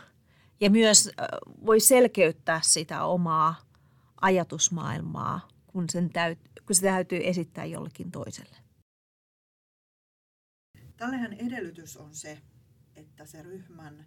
ja 0.61 0.69
myös 0.69 1.09
voi 1.65 1.79
selkeyttää 1.79 2.59
sitä 2.63 3.03
omaa 3.03 3.55
ajatusmaailmaa, 4.21 5.47
kun 5.71 5.89
sen 5.89 6.09
täytyy 6.09 6.51
kun 6.65 6.75
se 6.75 6.81
täytyy 6.81 7.19
esittää 7.23 7.65
jollekin 7.65 8.11
toiselle. 8.11 8.57
Tällähän 10.97 11.33
edellytys 11.33 11.97
on 11.97 12.15
se, 12.15 12.41
että 12.95 13.25
se 13.25 13.43
ryhmän 13.43 14.05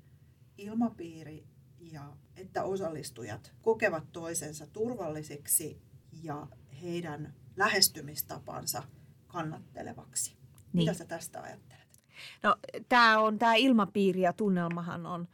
ilmapiiri 0.59 1.47
ja 1.81 2.17
että 2.37 2.65
osallistujat 2.65 3.53
kokevat 3.63 4.13
toisensa 4.13 4.67
turvallisiksi 4.67 5.83
ja 6.23 6.47
heidän 6.83 7.35
lähestymistapansa 7.57 8.83
kannattelevaksi. 9.27 10.31
Niin. 10.31 10.67
Mitä 10.73 10.95
sä 10.95 11.05
tästä 11.05 11.43
ajattelet? 11.43 12.01
No, 12.43 12.57
tämä 12.89 13.19
on 13.19 13.39
tämä 13.39 13.55
ilmapiiri 13.55 14.21
ja 14.21 14.33
tunnelmahan 14.33 15.07
on 15.07 15.29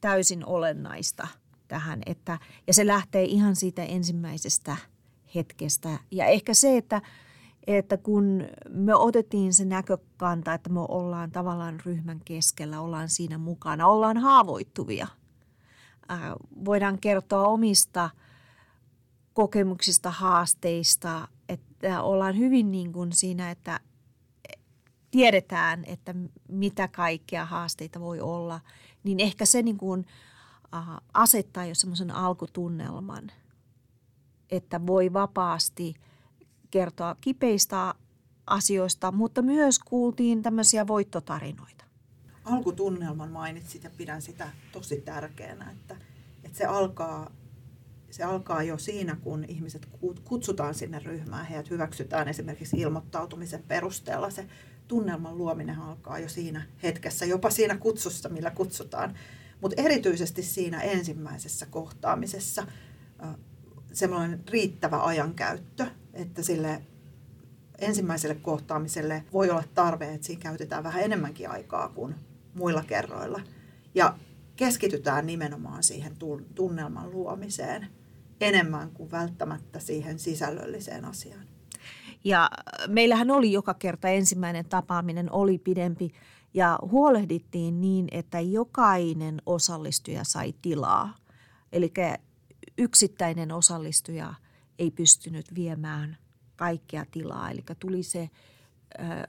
täysin 0.00 0.44
olennaista 0.44 1.28
tähän, 1.68 2.02
että, 2.06 2.38
ja 2.66 2.74
se 2.74 2.86
lähtee 2.86 3.24
ihan 3.24 3.56
siitä 3.56 3.84
ensimmäisestä 3.84 4.76
hetkestä. 5.36 5.98
Ja 6.10 6.26
ehkä 6.26 6.54
se, 6.54 6.76
että, 6.76 7.02
että 7.66 7.96
kun 7.96 8.44
me 8.68 8.94
otettiin 8.94 9.54
se 9.54 9.64
näkökanta, 9.64 10.54
että 10.54 10.70
me 10.70 10.80
ollaan 10.80 11.30
tavallaan 11.30 11.80
ryhmän 11.86 12.20
keskellä, 12.24 12.80
ollaan 12.80 13.08
siinä 13.08 13.38
mukana, 13.38 13.86
ollaan 13.86 14.16
haavoittuvia. 14.16 15.06
Ää, 16.08 16.36
voidaan 16.64 16.98
kertoa 16.98 17.48
omista 17.48 18.10
kokemuksista, 19.34 20.10
haasteista, 20.10 21.28
että 21.48 22.02
ollaan 22.02 22.38
hyvin 22.38 22.70
niin 22.70 22.92
kuin 22.92 23.12
siinä, 23.12 23.50
että 23.50 23.80
tiedetään, 25.10 25.84
että 25.84 26.14
mitä 26.48 26.88
kaikkea 26.88 27.44
haasteita 27.44 28.00
voi 28.00 28.20
olla, 28.20 28.60
niin 29.04 29.20
ehkä 29.20 29.46
se 29.46 29.62
niin 29.62 29.78
kuin, 29.78 30.06
asettaa 31.14 31.66
jo 31.66 31.74
semmoisen 31.74 32.10
alkutunnelman– 32.10 33.32
että 34.50 34.86
voi 34.86 35.12
vapaasti 35.12 35.94
kertoa 36.70 37.16
kipeistä 37.20 37.94
asioista, 38.46 39.12
mutta 39.12 39.42
myös 39.42 39.78
kuultiin 39.78 40.42
tämmöisiä 40.42 40.86
voittotarinoita. 40.86 41.84
Alkutunnelman 42.44 43.30
mainitsit 43.30 43.84
ja 43.84 43.90
pidän 43.96 44.22
sitä 44.22 44.50
tosi 44.72 45.00
tärkeänä, 45.00 45.70
että, 45.70 45.96
että 46.44 46.58
se 46.58 46.64
alkaa 46.64 47.30
se 48.10 48.24
alkaa 48.24 48.62
jo 48.62 48.78
siinä, 48.78 49.16
kun 49.16 49.44
ihmiset 49.48 49.88
kutsutaan 50.24 50.74
sinne 50.74 50.98
ryhmään, 50.98 51.46
heidät 51.46 51.70
hyväksytään 51.70 52.28
esimerkiksi 52.28 52.80
ilmoittautumisen 52.80 53.62
perusteella. 53.68 54.30
Se 54.30 54.46
tunnelman 54.88 55.38
luominen 55.38 55.78
alkaa 55.78 56.18
jo 56.18 56.28
siinä 56.28 56.66
hetkessä, 56.82 57.24
jopa 57.24 57.50
siinä 57.50 57.76
kutsussa, 57.76 58.28
millä 58.28 58.50
kutsutaan. 58.50 59.18
Mutta 59.60 59.82
erityisesti 59.82 60.42
siinä 60.42 60.80
ensimmäisessä 60.80 61.66
kohtaamisessa 61.66 62.66
semmoinen 63.92 64.42
riittävä 64.50 65.02
ajankäyttö, 65.02 65.86
että 66.12 66.42
sille 66.42 66.82
ensimmäiselle 67.78 68.34
kohtaamiselle 68.34 69.24
voi 69.32 69.50
olla 69.50 69.64
tarve, 69.74 70.14
että 70.14 70.26
siinä 70.26 70.42
käytetään 70.42 70.84
vähän 70.84 71.02
enemmänkin 71.02 71.50
aikaa 71.50 71.88
kuin 71.88 72.14
muilla 72.54 72.82
kerroilla. 72.82 73.40
Ja 73.94 74.18
keskitytään 74.56 75.26
nimenomaan 75.26 75.82
siihen 75.82 76.16
tunnelman 76.54 77.10
luomiseen 77.10 77.86
enemmän 78.40 78.90
kuin 78.90 79.10
välttämättä 79.10 79.78
siihen 79.78 80.18
sisällölliseen 80.18 81.04
asiaan. 81.04 81.46
Ja 82.24 82.50
meillähän 82.88 83.30
oli 83.30 83.52
joka 83.52 83.74
kerta 83.74 84.08
ensimmäinen 84.08 84.64
tapaaminen, 84.64 85.32
oli 85.32 85.58
pidempi 85.58 86.10
ja 86.54 86.78
huolehdittiin 86.82 87.80
niin, 87.80 88.08
että 88.10 88.40
jokainen 88.40 89.42
osallistuja 89.46 90.24
sai 90.24 90.54
tilaa. 90.62 91.14
Eli 91.72 91.92
yksittäinen 92.78 93.52
osallistuja 93.52 94.34
ei 94.78 94.90
pystynyt 94.90 95.54
viemään 95.54 96.16
kaikkea 96.56 97.04
tilaa. 97.10 97.50
Eli 97.50 97.64
tuli 97.80 98.02
se, 98.02 98.30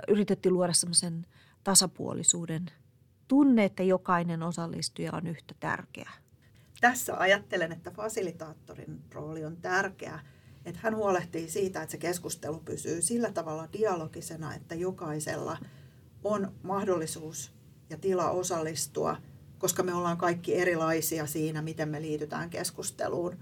yritettiin 0.07 0.53
luoda 0.53 0.73
semmoisen 0.73 1.25
tasapuolisuuden 1.63 2.65
tunne, 3.27 3.63
että 3.63 3.83
jokainen 3.83 4.43
osallistuja 4.43 5.11
on 5.13 5.27
yhtä 5.27 5.55
tärkeä. 5.59 6.11
Tässä 6.81 7.17
ajattelen, 7.17 7.71
että 7.71 7.91
fasilitaattorin 7.91 9.01
rooli 9.11 9.45
on 9.45 9.57
tärkeä, 9.57 10.19
että 10.65 10.79
hän 10.83 10.95
huolehtii 10.95 11.49
siitä, 11.49 11.81
että 11.81 11.91
se 11.91 11.97
keskustelu 11.97 12.59
pysyy 12.59 13.01
sillä 13.01 13.31
tavalla 13.31 13.67
dialogisena, 13.73 14.55
että 14.55 14.75
jokaisella 14.75 15.57
on 16.23 16.51
mahdollisuus 16.63 17.51
ja 17.89 17.97
tila 17.97 18.29
osallistua, 18.29 19.17
koska 19.59 19.83
me 19.83 19.93
ollaan 19.93 20.17
kaikki 20.17 20.55
erilaisia 20.55 21.25
siinä, 21.25 21.61
miten 21.61 21.89
me 21.89 22.01
liitytään 22.01 22.49
keskusteluun, 22.49 23.37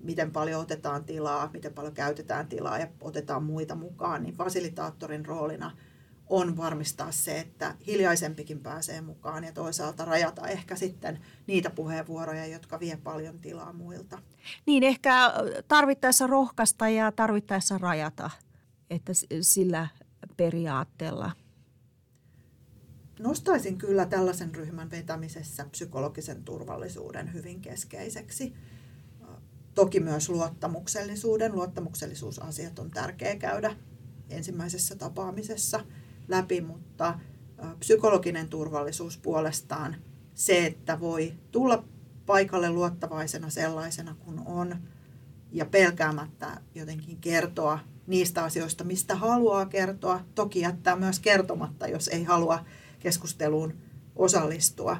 miten 0.00 0.30
paljon 0.30 0.60
otetaan 0.60 1.04
tilaa, 1.04 1.50
miten 1.52 1.74
paljon 1.74 1.94
käytetään 1.94 2.46
tilaa 2.46 2.78
ja 2.78 2.88
otetaan 3.00 3.42
muita 3.42 3.74
mukaan, 3.74 4.22
niin 4.22 4.34
fasilitaattorin 4.34 5.26
roolina– 5.26 5.70
on 6.28 6.56
varmistaa 6.56 7.12
se, 7.12 7.38
että 7.38 7.74
hiljaisempikin 7.86 8.60
pääsee 8.60 9.00
mukaan 9.00 9.44
ja 9.44 9.52
toisaalta 9.52 10.04
rajata 10.04 10.46
ehkä 10.46 10.76
sitten 10.76 11.20
niitä 11.46 11.70
puheenvuoroja, 11.70 12.46
jotka 12.46 12.80
vie 12.80 12.96
paljon 12.96 13.38
tilaa 13.38 13.72
muilta. 13.72 14.18
Niin, 14.66 14.82
ehkä 14.82 15.32
tarvittaessa 15.68 16.26
rohkaista 16.26 16.88
ja 16.88 17.12
tarvittaessa 17.12 17.78
rajata, 17.78 18.30
että 18.90 19.12
sillä 19.40 19.88
periaatteella. 20.36 21.32
Nostaisin 23.18 23.78
kyllä 23.78 24.06
tällaisen 24.06 24.54
ryhmän 24.54 24.90
vetämisessä 24.90 25.66
psykologisen 25.70 26.44
turvallisuuden 26.44 27.32
hyvin 27.32 27.60
keskeiseksi. 27.60 28.54
Toki 29.74 30.00
myös 30.00 30.28
luottamuksellisuuden. 30.28 31.54
Luottamuksellisuusasiat 31.54 32.78
on 32.78 32.90
tärkeä 32.90 33.36
käydä 33.36 33.76
ensimmäisessä 34.30 34.96
tapaamisessa– 34.96 35.84
läpi, 36.28 36.60
mutta 36.60 37.18
psykologinen 37.78 38.48
turvallisuus 38.48 39.18
puolestaan 39.18 39.96
se, 40.34 40.66
että 40.66 41.00
voi 41.00 41.34
tulla 41.50 41.84
paikalle 42.26 42.70
luottavaisena 42.70 43.50
sellaisena 43.50 44.14
kuin 44.14 44.40
on 44.46 44.76
ja 45.52 45.66
pelkäämättä 45.66 46.60
jotenkin 46.74 47.18
kertoa 47.20 47.78
niistä 48.06 48.44
asioista, 48.44 48.84
mistä 48.84 49.14
haluaa 49.14 49.66
kertoa. 49.66 50.20
Toki 50.34 50.60
jättää 50.60 50.96
myös 50.96 51.20
kertomatta, 51.20 51.88
jos 51.88 52.08
ei 52.08 52.24
halua 52.24 52.64
keskusteluun 52.98 53.74
osallistua. 54.16 54.96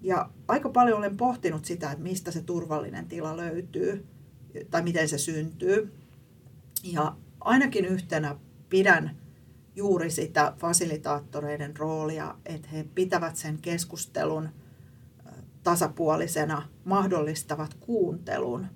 Ja 0.00 0.30
aika 0.48 0.68
paljon 0.68 0.98
olen 0.98 1.16
pohtinut 1.16 1.64
sitä, 1.64 1.90
että 1.90 2.02
mistä 2.02 2.30
se 2.30 2.42
turvallinen 2.42 3.06
tila 3.08 3.36
löytyy 3.36 4.06
tai 4.70 4.82
miten 4.82 5.08
se 5.08 5.18
syntyy. 5.18 5.92
Ja 6.82 7.16
ainakin 7.40 7.84
yhtenä 7.84 8.36
pidän 8.68 9.16
juuri 9.76 10.10
sitä 10.10 10.52
fasilitaattoreiden 10.58 11.76
roolia, 11.76 12.34
että 12.46 12.68
he 12.68 12.86
pitävät 12.94 13.36
sen 13.36 13.58
keskustelun 13.58 14.48
tasapuolisena, 15.62 16.68
mahdollistavat 16.84 17.74
kuuntelun. 17.74 18.66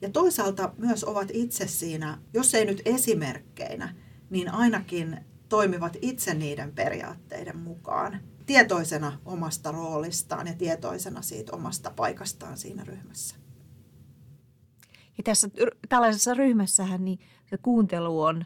Ja 0.00 0.10
toisaalta 0.10 0.74
myös 0.78 1.04
ovat 1.04 1.28
itse 1.32 1.66
siinä, 1.66 2.18
jos 2.34 2.54
ei 2.54 2.64
nyt 2.64 2.82
esimerkkeinä, 2.84 3.94
niin 4.30 4.48
ainakin 4.48 5.18
toimivat 5.54 5.96
itse 6.02 6.34
niiden 6.34 6.72
periaatteiden 6.72 7.56
mukaan 7.56 8.20
tietoisena 8.46 9.18
omasta 9.24 9.72
roolistaan 9.72 10.46
ja 10.46 10.54
tietoisena 10.54 11.22
siitä 11.22 11.56
omasta 11.56 11.90
paikastaan 11.96 12.56
siinä 12.56 12.84
ryhmässä. 12.84 13.36
Ja 15.18 15.24
tässä 15.24 15.48
tällaisessa 15.88 16.34
ryhmässähän 16.34 17.04
niin 17.04 17.18
se 17.50 17.58
kuuntelu 17.58 18.22
on 18.22 18.44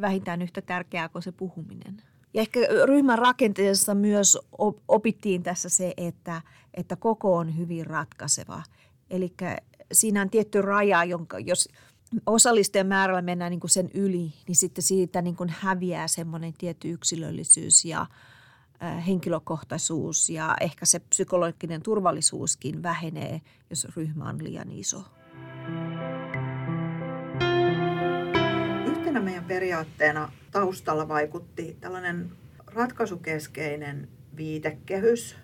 vähintään 0.00 0.42
yhtä 0.42 0.62
tärkeää 0.62 1.08
kuin 1.08 1.22
se 1.22 1.32
puhuminen. 1.32 2.02
Ja 2.34 2.40
ehkä 2.40 2.60
ryhmän 2.84 3.18
rakenteessa 3.18 3.94
myös 3.94 4.38
opittiin 4.88 5.42
tässä 5.42 5.68
se, 5.68 5.94
että, 5.96 6.42
että 6.74 6.96
koko 6.96 7.36
on 7.36 7.58
hyvin 7.58 7.86
ratkaiseva. 7.86 8.62
Eli 9.10 9.34
siinä 9.92 10.22
on 10.22 10.30
tietty 10.30 10.62
raja, 10.62 11.04
jonka 11.04 11.38
jos 11.38 11.68
osallisten 12.26 12.86
määrällä 12.86 13.22
mennään 13.22 13.50
niin 13.50 13.60
kuin 13.60 13.70
sen 13.70 13.90
yli, 13.94 14.32
niin 14.48 14.56
sitten 14.56 14.82
siitä 14.84 15.22
niin 15.22 15.36
kuin 15.36 15.48
häviää 15.58 16.08
semmoinen 16.08 16.52
tietty 16.58 16.90
yksilöllisyys 16.90 17.84
ja 17.84 18.06
henkilökohtaisuus 19.06 20.30
ja 20.30 20.56
ehkä 20.60 20.86
se 20.86 20.98
psykologinen 20.98 21.82
turvallisuuskin 21.82 22.82
vähenee, 22.82 23.40
jos 23.70 23.86
ryhmä 23.96 24.28
on 24.28 24.44
liian 24.44 24.72
iso. 24.72 25.04
yhtenä 29.14 29.20
meidän 29.20 29.44
periaatteena 29.44 30.32
taustalla 30.50 31.08
vaikutti 31.08 31.76
tällainen 31.80 32.32
ratkaisukeskeinen 32.66 34.08
viitekehys. 34.36 35.36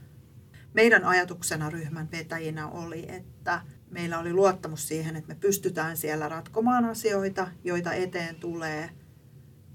Meidän 0.74 1.04
ajatuksena 1.04 1.70
ryhmän 1.70 2.10
vetäjinä 2.12 2.68
oli, 2.68 3.06
että 3.08 3.60
meillä 3.90 4.18
oli 4.18 4.32
luottamus 4.32 4.88
siihen, 4.88 5.16
että 5.16 5.34
me 5.34 5.40
pystytään 5.40 5.96
siellä 5.96 6.28
ratkomaan 6.28 6.84
asioita, 6.84 7.48
joita 7.64 7.92
eteen 7.92 8.36
tulee, 8.36 8.90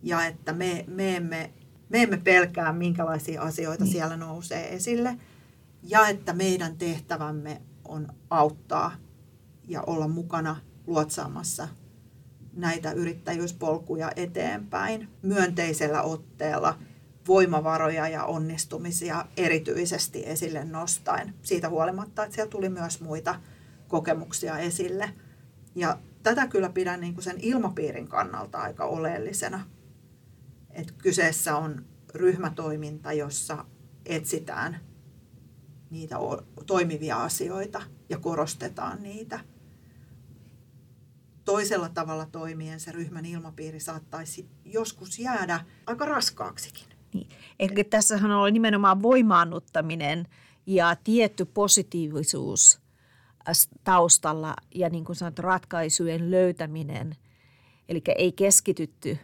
ja 0.03 0.25
että 0.25 0.53
me, 0.53 0.85
me, 0.87 1.15
emme, 1.15 1.53
me 1.89 2.03
emme 2.03 2.17
pelkää, 2.17 2.73
minkälaisia 2.73 3.41
asioita 3.41 3.83
niin. 3.83 3.91
siellä 3.91 4.17
nousee 4.17 4.75
esille, 4.75 5.17
ja 5.83 6.07
että 6.07 6.33
meidän 6.33 6.77
tehtävämme 6.77 7.61
on 7.85 8.07
auttaa 8.29 8.91
ja 9.67 9.81
olla 9.81 10.07
mukana 10.07 10.55
luotsaamassa 10.87 11.67
näitä 12.53 12.91
yrittäjyyspolkuja 12.91 14.11
eteenpäin 14.15 15.09
myönteisellä 15.21 16.01
otteella 16.01 16.77
voimavaroja 17.27 18.07
ja 18.07 18.25
onnistumisia 18.25 19.25
erityisesti 19.37 20.23
esille 20.25 20.65
nostaen. 20.65 21.33
Siitä 21.41 21.69
huolimatta, 21.69 22.23
että 22.23 22.35
siellä 22.35 22.51
tuli 22.51 22.69
myös 22.69 23.01
muita 23.01 23.35
kokemuksia 23.87 24.59
esille. 24.59 25.09
Ja 25.75 25.97
tätä 26.23 26.47
kyllä 26.47 26.69
pidän 26.69 27.01
niin 27.01 27.13
kuin 27.13 27.23
sen 27.23 27.39
ilmapiirin 27.39 28.07
kannalta 28.07 28.57
aika 28.57 28.85
oleellisena. 28.85 29.65
Että 30.69 30.93
kyseessä 30.97 31.57
on 31.57 31.85
ryhmätoiminta, 32.13 33.13
jossa 33.13 33.65
etsitään 34.05 34.79
niitä 35.89 36.15
toimivia 36.65 37.23
asioita 37.23 37.81
ja 38.09 38.19
korostetaan 38.19 39.03
niitä– 39.03 39.39
toisella 41.45 41.89
tavalla 41.89 42.25
toimien 42.25 42.79
se 42.79 42.91
ryhmän 42.91 43.25
ilmapiiri 43.25 43.79
saattaisi 43.79 44.49
joskus 44.65 45.19
jäädä 45.19 45.65
aika 45.85 46.05
raskaaksikin. 46.05 46.85
Niin. 47.13 47.27
Tässähän 47.89 48.31
on 48.31 48.53
nimenomaan 48.53 49.01
voimaannuttaminen 49.01 50.27
ja 50.65 50.95
tietty 51.03 51.45
positiivisuus 51.45 52.79
taustalla 53.83 54.55
ja 54.75 54.89
niin 54.89 55.05
kuin 55.05 55.15
sanot, 55.15 55.39
ratkaisujen 55.39 56.31
löytäminen. 56.31 57.15
Eli 57.89 58.01
ei 58.17 58.31
keskitytty 58.31 59.17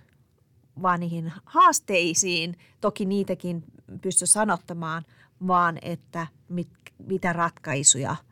vaan 0.82 1.00
niihin 1.00 1.34
haasteisiin, 1.46 2.58
toki 2.82 3.06
niitäkin 3.06 3.64
pysty 4.02 4.26
sanottamaan, 4.26 5.06
vaan 5.48 5.78
että 5.82 6.28
mit, 6.50 6.70
mitä 7.08 7.34
ratkaisuja– 7.34 8.16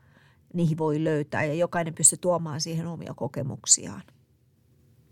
niihin 0.53 0.77
voi 0.77 1.03
löytää 1.03 1.43
ja 1.43 1.53
jokainen 1.53 1.93
pystyy 1.93 2.17
tuomaan 2.17 2.61
siihen 2.61 2.87
omia 2.87 3.13
kokemuksiaan. 3.13 4.01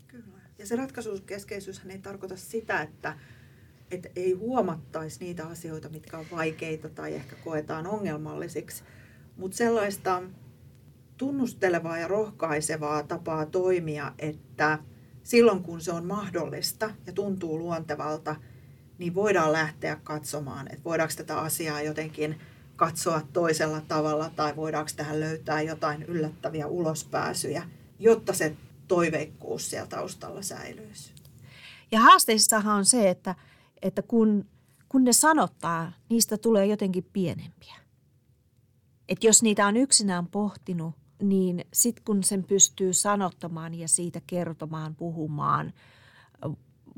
Kyllä. 0.06 0.40
Ja 0.58 0.66
se 0.66 0.76
ratkaisukeskeisyys 0.76 1.82
ei 1.88 1.98
tarkoita 1.98 2.36
sitä, 2.36 2.82
että, 2.82 3.18
että 3.90 4.08
ei 4.16 4.32
huomattaisi 4.32 5.24
niitä 5.24 5.46
asioita, 5.46 5.88
mitkä 5.88 6.18
on 6.18 6.26
vaikeita 6.30 6.88
tai 6.88 7.14
ehkä 7.14 7.36
koetaan 7.36 7.86
ongelmallisiksi, 7.86 8.84
mutta 9.36 9.56
sellaista 9.56 10.22
tunnustelevaa 11.18 11.98
ja 11.98 12.08
rohkaisevaa 12.08 13.02
tapaa 13.02 13.46
toimia, 13.46 14.12
että 14.18 14.78
silloin 15.22 15.62
kun 15.62 15.80
se 15.80 15.92
on 15.92 16.06
mahdollista 16.06 16.90
ja 17.06 17.12
tuntuu 17.12 17.58
luontevalta, 17.58 18.36
niin 18.98 19.14
voidaan 19.14 19.52
lähteä 19.52 19.96
katsomaan, 19.96 20.68
että 20.72 20.84
voidaanko 20.84 21.14
tätä 21.16 21.38
asiaa 21.38 21.82
jotenkin 21.82 22.40
katsoa 22.76 23.22
toisella 23.32 23.80
tavalla 23.80 24.30
tai 24.36 24.56
voidaanko 24.56 24.90
tähän 24.96 25.20
löytää 25.20 25.62
jotain 25.62 26.02
yllättäviä 26.02 26.66
ulospääsyjä, 26.66 27.62
jotta 27.98 28.32
se 28.32 28.56
toiveikkuus 28.88 29.70
siellä 29.70 29.86
taustalla 29.86 30.42
säilyisi. 30.42 31.12
Ja 31.92 32.00
haasteissahan 32.00 32.76
on 32.76 32.84
se, 32.84 33.10
että, 33.10 33.34
että 33.82 34.02
kun, 34.02 34.44
kun 34.88 35.04
ne 35.04 35.12
sanottaa, 35.12 35.92
niistä 36.08 36.38
tulee 36.38 36.66
jotenkin 36.66 37.04
pienempiä. 37.12 37.74
Että 39.08 39.26
jos 39.26 39.42
niitä 39.42 39.66
on 39.66 39.76
yksinään 39.76 40.26
pohtinut, 40.26 40.94
niin 41.22 41.64
sitten 41.72 42.04
kun 42.04 42.24
sen 42.24 42.44
pystyy 42.44 42.92
sanottamaan 42.92 43.74
ja 43.74 43.88
siitä 43.88 44.20
kertomaan, 44.26 44.94
puhumaan 44.94 45.72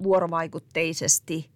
vuorovaikutteisesti, 0.03 1.51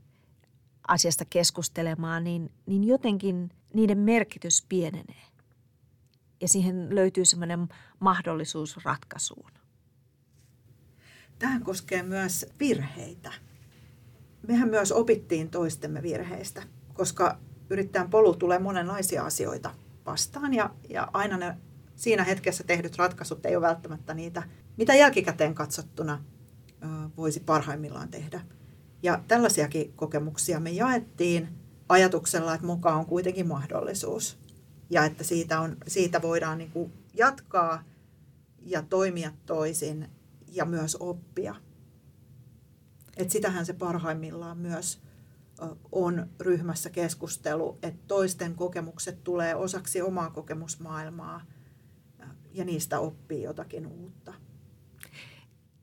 asiasta 0.88 1.24
keskustelemaan, 1.24 2.24
niin, 2.24 2.52
niin 2.66 2.84
jotenkin 2.84 3.50
niiden 3.74 3.98
merkitys 3.98 4.66
pienenee. 4.68 5.24
Ja 6.40 6.48
siihen 6.48 6.94
löytyy 6.94 7.24
semmoinen 7.24 7.68
mahdollisuus 8.00 8.84
ratkaisuun. 8.84 9.50
Tähän 11.38 11.62
koskee 11.62 12.02
myös 12.02 12.46
virheitä. 12.60 13.32
Mehän 14.48 14.68
myös 14.68 14.92
opittiin 14.92 15.50
toistemme 15.50 16.02
virheistä, 16.02 16.62
koska 16.94 17.38
yrittäjän 17.70 18.10
polu 18.10 18.34
tulee 18.36 18.58
monenlaisia 18.58 19.24
asioita 19.24 19.74
vastaan 20.06 20.54
ja, 20.54 20.74
ja 20.88 21.08
aina 21.12 21.36
ne 21.36 21.56
siinä 21.96 22.24
hetkessä 22.24 22.64
tehdyt 22.64 22.96
ratkaisut 22.96 23.46
ei 23.46 23.56
ole 23.56 23.66
välttämättä 23.66 24.14
niitä, 24.14 24.42
mitä 24.76 24.94
jälkikäteen 24.94 25.54
katsottuna 25.54 26.24
voisi 27.16 27.40
parhaimmillaan 27.40 28.08
tehdä. 28.08 28.40
Ja 29.02 29.22
tällaisiakin 29.28 29.92
kokemuksia 29.92 30.60
me 30.60 30.70
jaettiin 30.70 31.48
ajatuksella, 31.88 32.54
että 32.54 32.66
mukaan 32.66 32.98
on 32.98 33.06
kuitenkin 33.06 33.48
mahdollisuus 33.48 34.38
ja 34.90 35.04
että 35.04 35.24
siitä, 35.24 35.60
on, 35.60 35.76
siitä 35.86 36.22
voidaan 36.22 36.58
niin 36.58 36.70
kuin 36.70 36.92
jatkaa 37.14 37.84
ja 38.62 38.82
toimia 38.82 39.32
toisin 39.46 40.08
ja 40.48 40.64
myös 40.64 40.96
oppia. 41.00 41.54
Et 43.16 43.30
sitähän 43.30 43.66
se 43.66 43.72
parhaimmillaan 43.72 44.58
myös 44.58 45.00
on 45.92 46.28
ryhmässä 46.40 46.90
keskustelu, 46.90 47.78
että 47.82 48.04
toisten 48.06 48.54
kokemukset 48.54 49.24
tulee 49.24 49.54
osaksi 49.54 50.02
omaa 50.02 50.30
kokemusmaailmaa 50.30 51.40
ja 52.54 52.64
niistä 52.64 53.00
oppii 53.00 53.42
jotakin 53.42 53.86
uutta. 53.86 54.34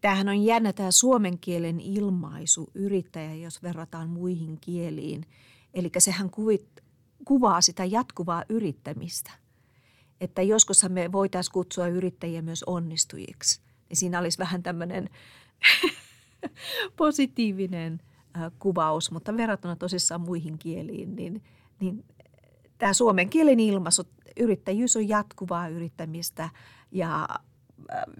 Tämähän 0.01 0.29
on 0.29 0.43
jännä 0.43 0.73
tämä 0.73 0.91
suomen 0.91 1.39
kielen 1.39 1.79
ilmaisu 1.79 2.71
yrittäjä, 2.75 3.35
jos 3.35 3.63
verrataan 3.63 4.09
muihin 4.09 4.57
kieliin. 4.61 5.25
Eli 5.73 5.91
sehän 5.97 6.29
kuvit, 6.29 6.67
kuvaa 7.25 7.61
sitä 7.61 7.85
jatkuvaa 7.85 8.43
yrittämistä. 8.49 9.31
Että 10.21 10.41
joskus 10.41 10.89
me 10.89 11.11
voitaisiin 11.11 11.53
kutsua 11.53 11.87
yrittäjiä 11.87 12.41
myös 12.41 12.63
onnistujiksi. 12.63 13.61
Niin 13.89 13.97
siinä 13.97 14.19
olisi 14.19 14.39
vähän 14.39 14.63
tämmöinen 14.63 15.09
positiivinen 16.97 18.01
kuvaus, 18.59 19.11
mutta 19.11 19.37
verrattuna 19.37 19.75
tosissaan 19.75 20.21
muihin 20.21 20.57
kieliin, 20.57 21.15
niin, 21.15 21.43
niin 21.79 22.05
tämä 22.77 22.93
suomen 22.93 23.29
kielen 23.29 23.59
ilmaisu, 23.59 24.03
yrittäjyys 24.39 24.95
on 24.95 25.09
jatkuvaa 25.09 25.67
yrittämistä 25.67 26.49
ja 26.91 27.27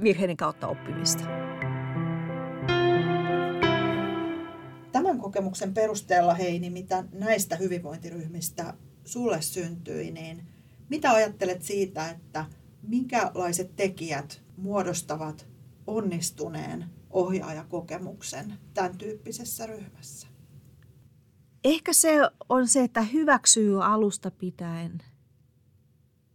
virheiden 0.04 0.38
kautta 0.38 0.68
oppimista. 0.68 1.24
Tämän 4.92 5.20
kokemuksen 5.20 5.74
perusteella, 5.74 6.34
Heini, 6.34 6.70
mitä 6.70 7.04
näistä 7.12 7.56
hyvinvointiryhmistä 7.56 8.74
sulle 9.06 9.42
syntyi, 9.42 10.12
niin 10.12 10.48
mitä 10.90 11.12
ajattelet 11.12 11.64
siitä, 11.64 12.10
että 12.10 12.46
minkälaiset 12.88 13.76
tekijät 13.76 14.42
muodostavat 14.58 15.48
onnistuneen 15.88 16.86
ohjaajakokemuksen 17.10 18.54
tämän 18.74 18.98
tyyppisessä 18.98 19.66
ryhmässä? 19.66 20.28
Ehkä 21.64 21.94
se 21.94 22.18
on 22.50 22.68
se, 22.68 22.84
että 22.84 23.02
hyväksyy 23.02 23.86
alusta 23.86 24.32
pitäen 24.32 25.02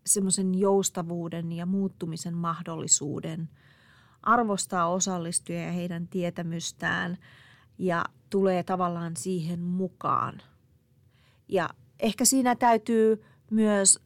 semmoisen 0.07 0.55
joustavuuden 0.55 1.53
ja 1.53 1.67
muuttumisen 1.67 2.35
mahdollisuuden, 2.35 3.49
arvostaa 4.23 4.89
osallistujia 4.89 5.63
ja 5.63 5.73
heidän 5.73 6.09
tietämystään 6.09 7.19
ja 7.79 8.05
tulee 8.31 8.63
tavallaan 8.63 9.17
siihen 9.17 9.61
mukaan. 9.61 10.43
Ja 11.49 11.69
ehkä 12.01 12.25
siinä 12.25 12.57
täytyy 12.57 13.25
myös 13.51 14.01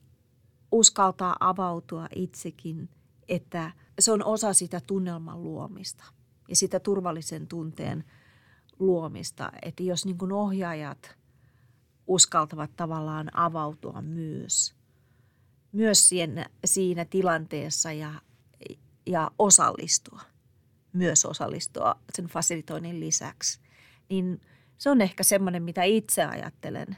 uskaltaa 0.72 1.36
avautua 1.40 2.06
itsekin, 2.14 2.88
että 3.28 3.72
se 3.98 4.12
on 4.12 4.24
osa 4.24 4.52
sitä 4.52 4.80
tunnelman 4.86 5.42
luomista 5.42 6.04
ja 6.48 6.56
sitä 6.56 6.80
turvallisen 6.80 7.46
tunteen 7.46 8.04
luomista. 8.78 9.52
Että 9.62 9.82
jos 9.82 10.06
niin 10.06 10.32
ohjaajat 10.32 11.16
uskaltavat 12.06 12.70
tavallaan 12.76 13.30
avautua 13.36 14.02
myös, 14.02 14.79
myös 15.72 16.09
siinä, 16.09 16.46
siinä 16.64 17.04
tilanteessa 17.04 17.92
ja, 17.92 18.14
ja 19.06 19.30
osallistua, 19.38 20.20
myös 20.92 21.24
osallistua 21.24 21.94
sen 22.14 22.26
fasilitoinnin 22.26 23.00
lisäksi, 23.00 23.61
niin 24.09 24.40
se 24.78 24.90
on 24.90 25.00
ehkä 25.00 25.22
semmoinen, 25.22 25.62
mitä 25.62 25.83
itse 25.83 26.24
ajattelen, 26.24 26.96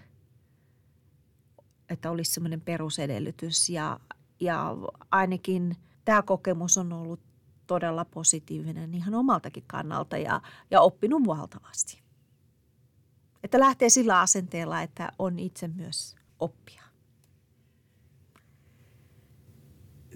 että 1.89 2.11
olisi 2.11 2.33
semmoinen 2.33 2.61
perusedellytys 2.61 3.69
ja, 3.69 4.01
ja 4.41 4.77
ainakin 5.11 5.77
tämä 6.05 6.23
kokemus 6.23 6.79
on 6.79 6.93
ollut 6.93 7.21
todella 7.67 8.05
positiivinen 8.05 8.95
ihan 8.95 9.15
omaltakin 9.15 9.65
kannalta 9.67 10.19
ja, 10.19 10.41
ja 10.71 10.81
oppinut 10.81 11.27
valtavasti. 11.27 12.03
Että 13.43 13.61
lähtee 13.61 13.89
sillä 13.89 14.21
asenteella, 14.21 14.83
että 14.83 15.13
on 15.19 15.39
itse 15.39 15.69
myös 15.69 16.17
oppia. 16.39 16.82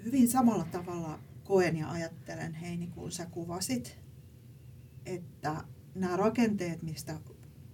Hyvin 0.06 0.28
samalla 0.28 0.64
tavalla 0.64 1.18
koen 1.44 1.76
ja 1.76 1.90
ajattelen, 1.90 2.54
Heini, 2.54 2.86
kun 2.86 3.12
sä 3.12 3.26
kuvasit, 3.26 3.98
että 5.06 5.64
nämä 5.94 6.16
rakenteet, 6.16 6.82
mistä 6.82 7.18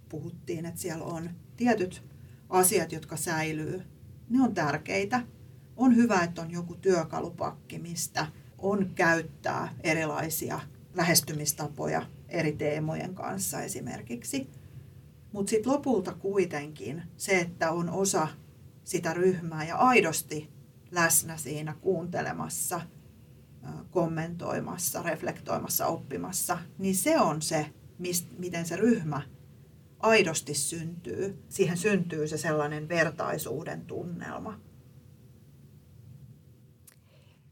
puhuttiin, 0.09 0.65
että 0.65 0.81
siellä 0.81 1.05
on 1.05 1.29
tietyt 1.57 2.03
asiat, 2.49 2.91
jotka 2.91 3.17
säilyy, 3.17 3.81
ne 4.29 4.43
on 4.43 4.53
tärkeitä. 4.53 5.23
On 5.77 5.95
hyvä, 5.95 6.23
että 6.23 6.41
on 6.41 6.51
joku 6.51 6.75
työkalupakki, 6.75 7.79
mistä– 7.79 8.27
on 8.63 8.91
käyttää 8.95 9.75
erilaisia 9.83 10.59
lähestymistapoja 10.93 12.05
eri 12.29 12.51
teemojen 12.51 13.15
kanssa 13.15 13.61
esimerkiksi. 13.61 14.49
Mutta 15.31 15.49
sitten 15.49 15.71
lopulta 15.71 16.13
kuitenkin 16.13 17.03
se, 17.17 17.39
että 17.39 17.71
on 17.71 17.89
osa 17.89 18.27
sitä 18.83 19.13
ryhmää 19.13 19.67
ja 19.67 19.75
aidosti 19.75 20.49
läsnä 20.93 21.37
siinä 21.37 21.75
kuuntelemassa, 21.81 22.81
kommentoimassa, 23.91 25.01
reflektoimassa, 25.01 25.85
oppimassa, 25.85 26.57
niin 26.77 26.95
se 26.95 27.19
on 27.19 27.41
se, 27.41 27.73
mist, 27.99 28.27
miten 28.37 28.65
se 28.65 28.75
ryhmä 28.75 29.21
aidosti 29.99 30.53
syntyy. 30.53 31.43
Siihen 31.49 31.77
syntyy 31.77 32.27
se 32.27 32.37
sellainen 32.37 32.89
vertaisuuden 32.89 33.85
tunnelma. 33.85 34.59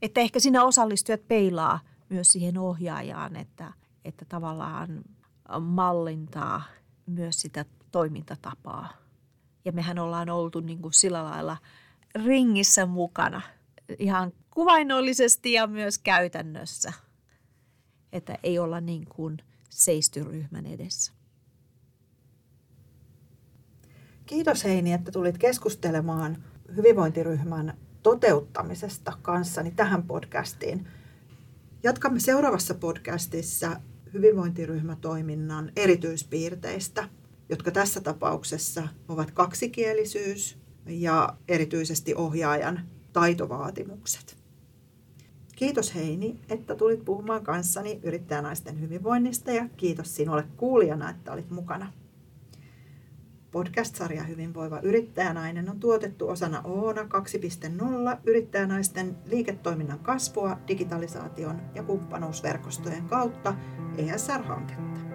Että 0.01 0.21
ehkä 0.21 0.39
siinä 0.39 0.63
osallistujat 0.63 1.27
peilaa 1.27 1.79
myös 2.09 2.31
siihen 2.31 2.57
ohjaajaan, 2.57 3.35
että, 3.35 3.73
että 4.05 4.25
tavallaan 4.25 5.03
mallintaa 5.59 6.63
myös 7.05 7.41
sitä 7.41 7.65
toimintatapaa. 7.91 8.93
Ja 9.65 9.71
mehän 9.71 9.99
ollaan 9.99 10.29
oltu 10.29 10.59
niin 10.59 10.81
kuin 10.81 10.93
sillä 10.93 11.23
lailla 11.23 11.57
ringissä 12.25 12.85
mukana 12.85 13.41
ihan 13.99 14.33
kuvainnollisesti 14.51 15.51
ja 15.51 15.67
myös 15.67 15.97
käytännössä. 15.97 16.93
Että 18.13 18.37
ei 18.43 18.59
olla 18.59 18.81
niin 18.81 19.05
kuin 19.05 19.37
seisty 19.69 20.23
ryhmän 20.23 20.65
edessä. 20.65 21.11
Kiitos 24.25 24.63
Heini, 24.63 24.93
että 24.93 25.11
tulit 25.11 25.37
keskustelemaan 25.37 26.43
hyvinvointiryhmän 26.75 27.77
toteuttamisesta 28.03 29.13
kanssani 29.21 29.71
tähän 29.71 30.03
podcastiin. 30.03 30.87
Jatkamme 31.83 32.19
seuraavassa 32.19 32.73
podcastissa 32.73 33.81
hyvinvointiryhmätoiminnan 34.13 35.71
erityispiirteistä, 35.75 37.09
jotka 37.49 37.71
tässä 37.71 38.01
tapauksessa 38.01 38.87
ovat 39.07 39.31
kaksikielisyys 39.31 40.60
ja 40.85 41.37
erityisesti 41.47 42.15
ohjaajan 42.15 42.79
taitovaatimukset. 43.13 44.37
Kiitos 45.55 45.95
Heini, 45.95 46.39
että 46.49 46.75
tulit 46.75 47.05
puhumaan 47.05 47.43
kanssani 47.43 47.99
yrittäjänaisten 48.03 48.81
hyvinvoinnista 48.81 49.51
ja 49.51 49.69
kiitos 49.77 50.15
sinulle 50.15 50.43
kuulijana, 50.57 51.09
että 51.09 51.31
olit 51.31 51.49
mukana. 51.49 51.93
Podcast-sarja 53.51 54.23
Hyvinvoiva 54.23 54.79
yrittäjänainen 54.79 55.69
on 55.69 55.79
tuotettu 55.79 56.29
osana 56.29 56.61
Oona 56.63 57.01
2.0 57.01 57.07
yrittäjänaisten 58.23 59.17
liiketoiminnan 59.25 59.99
kasvua 59.99 60.57
digitalisaation 60.67 61.61
ja 61.75 61.83
kumppanuusverkostojen 61.83 63.05
kautta 63.05 63.53
ESR-hanketta. 63.97 65.10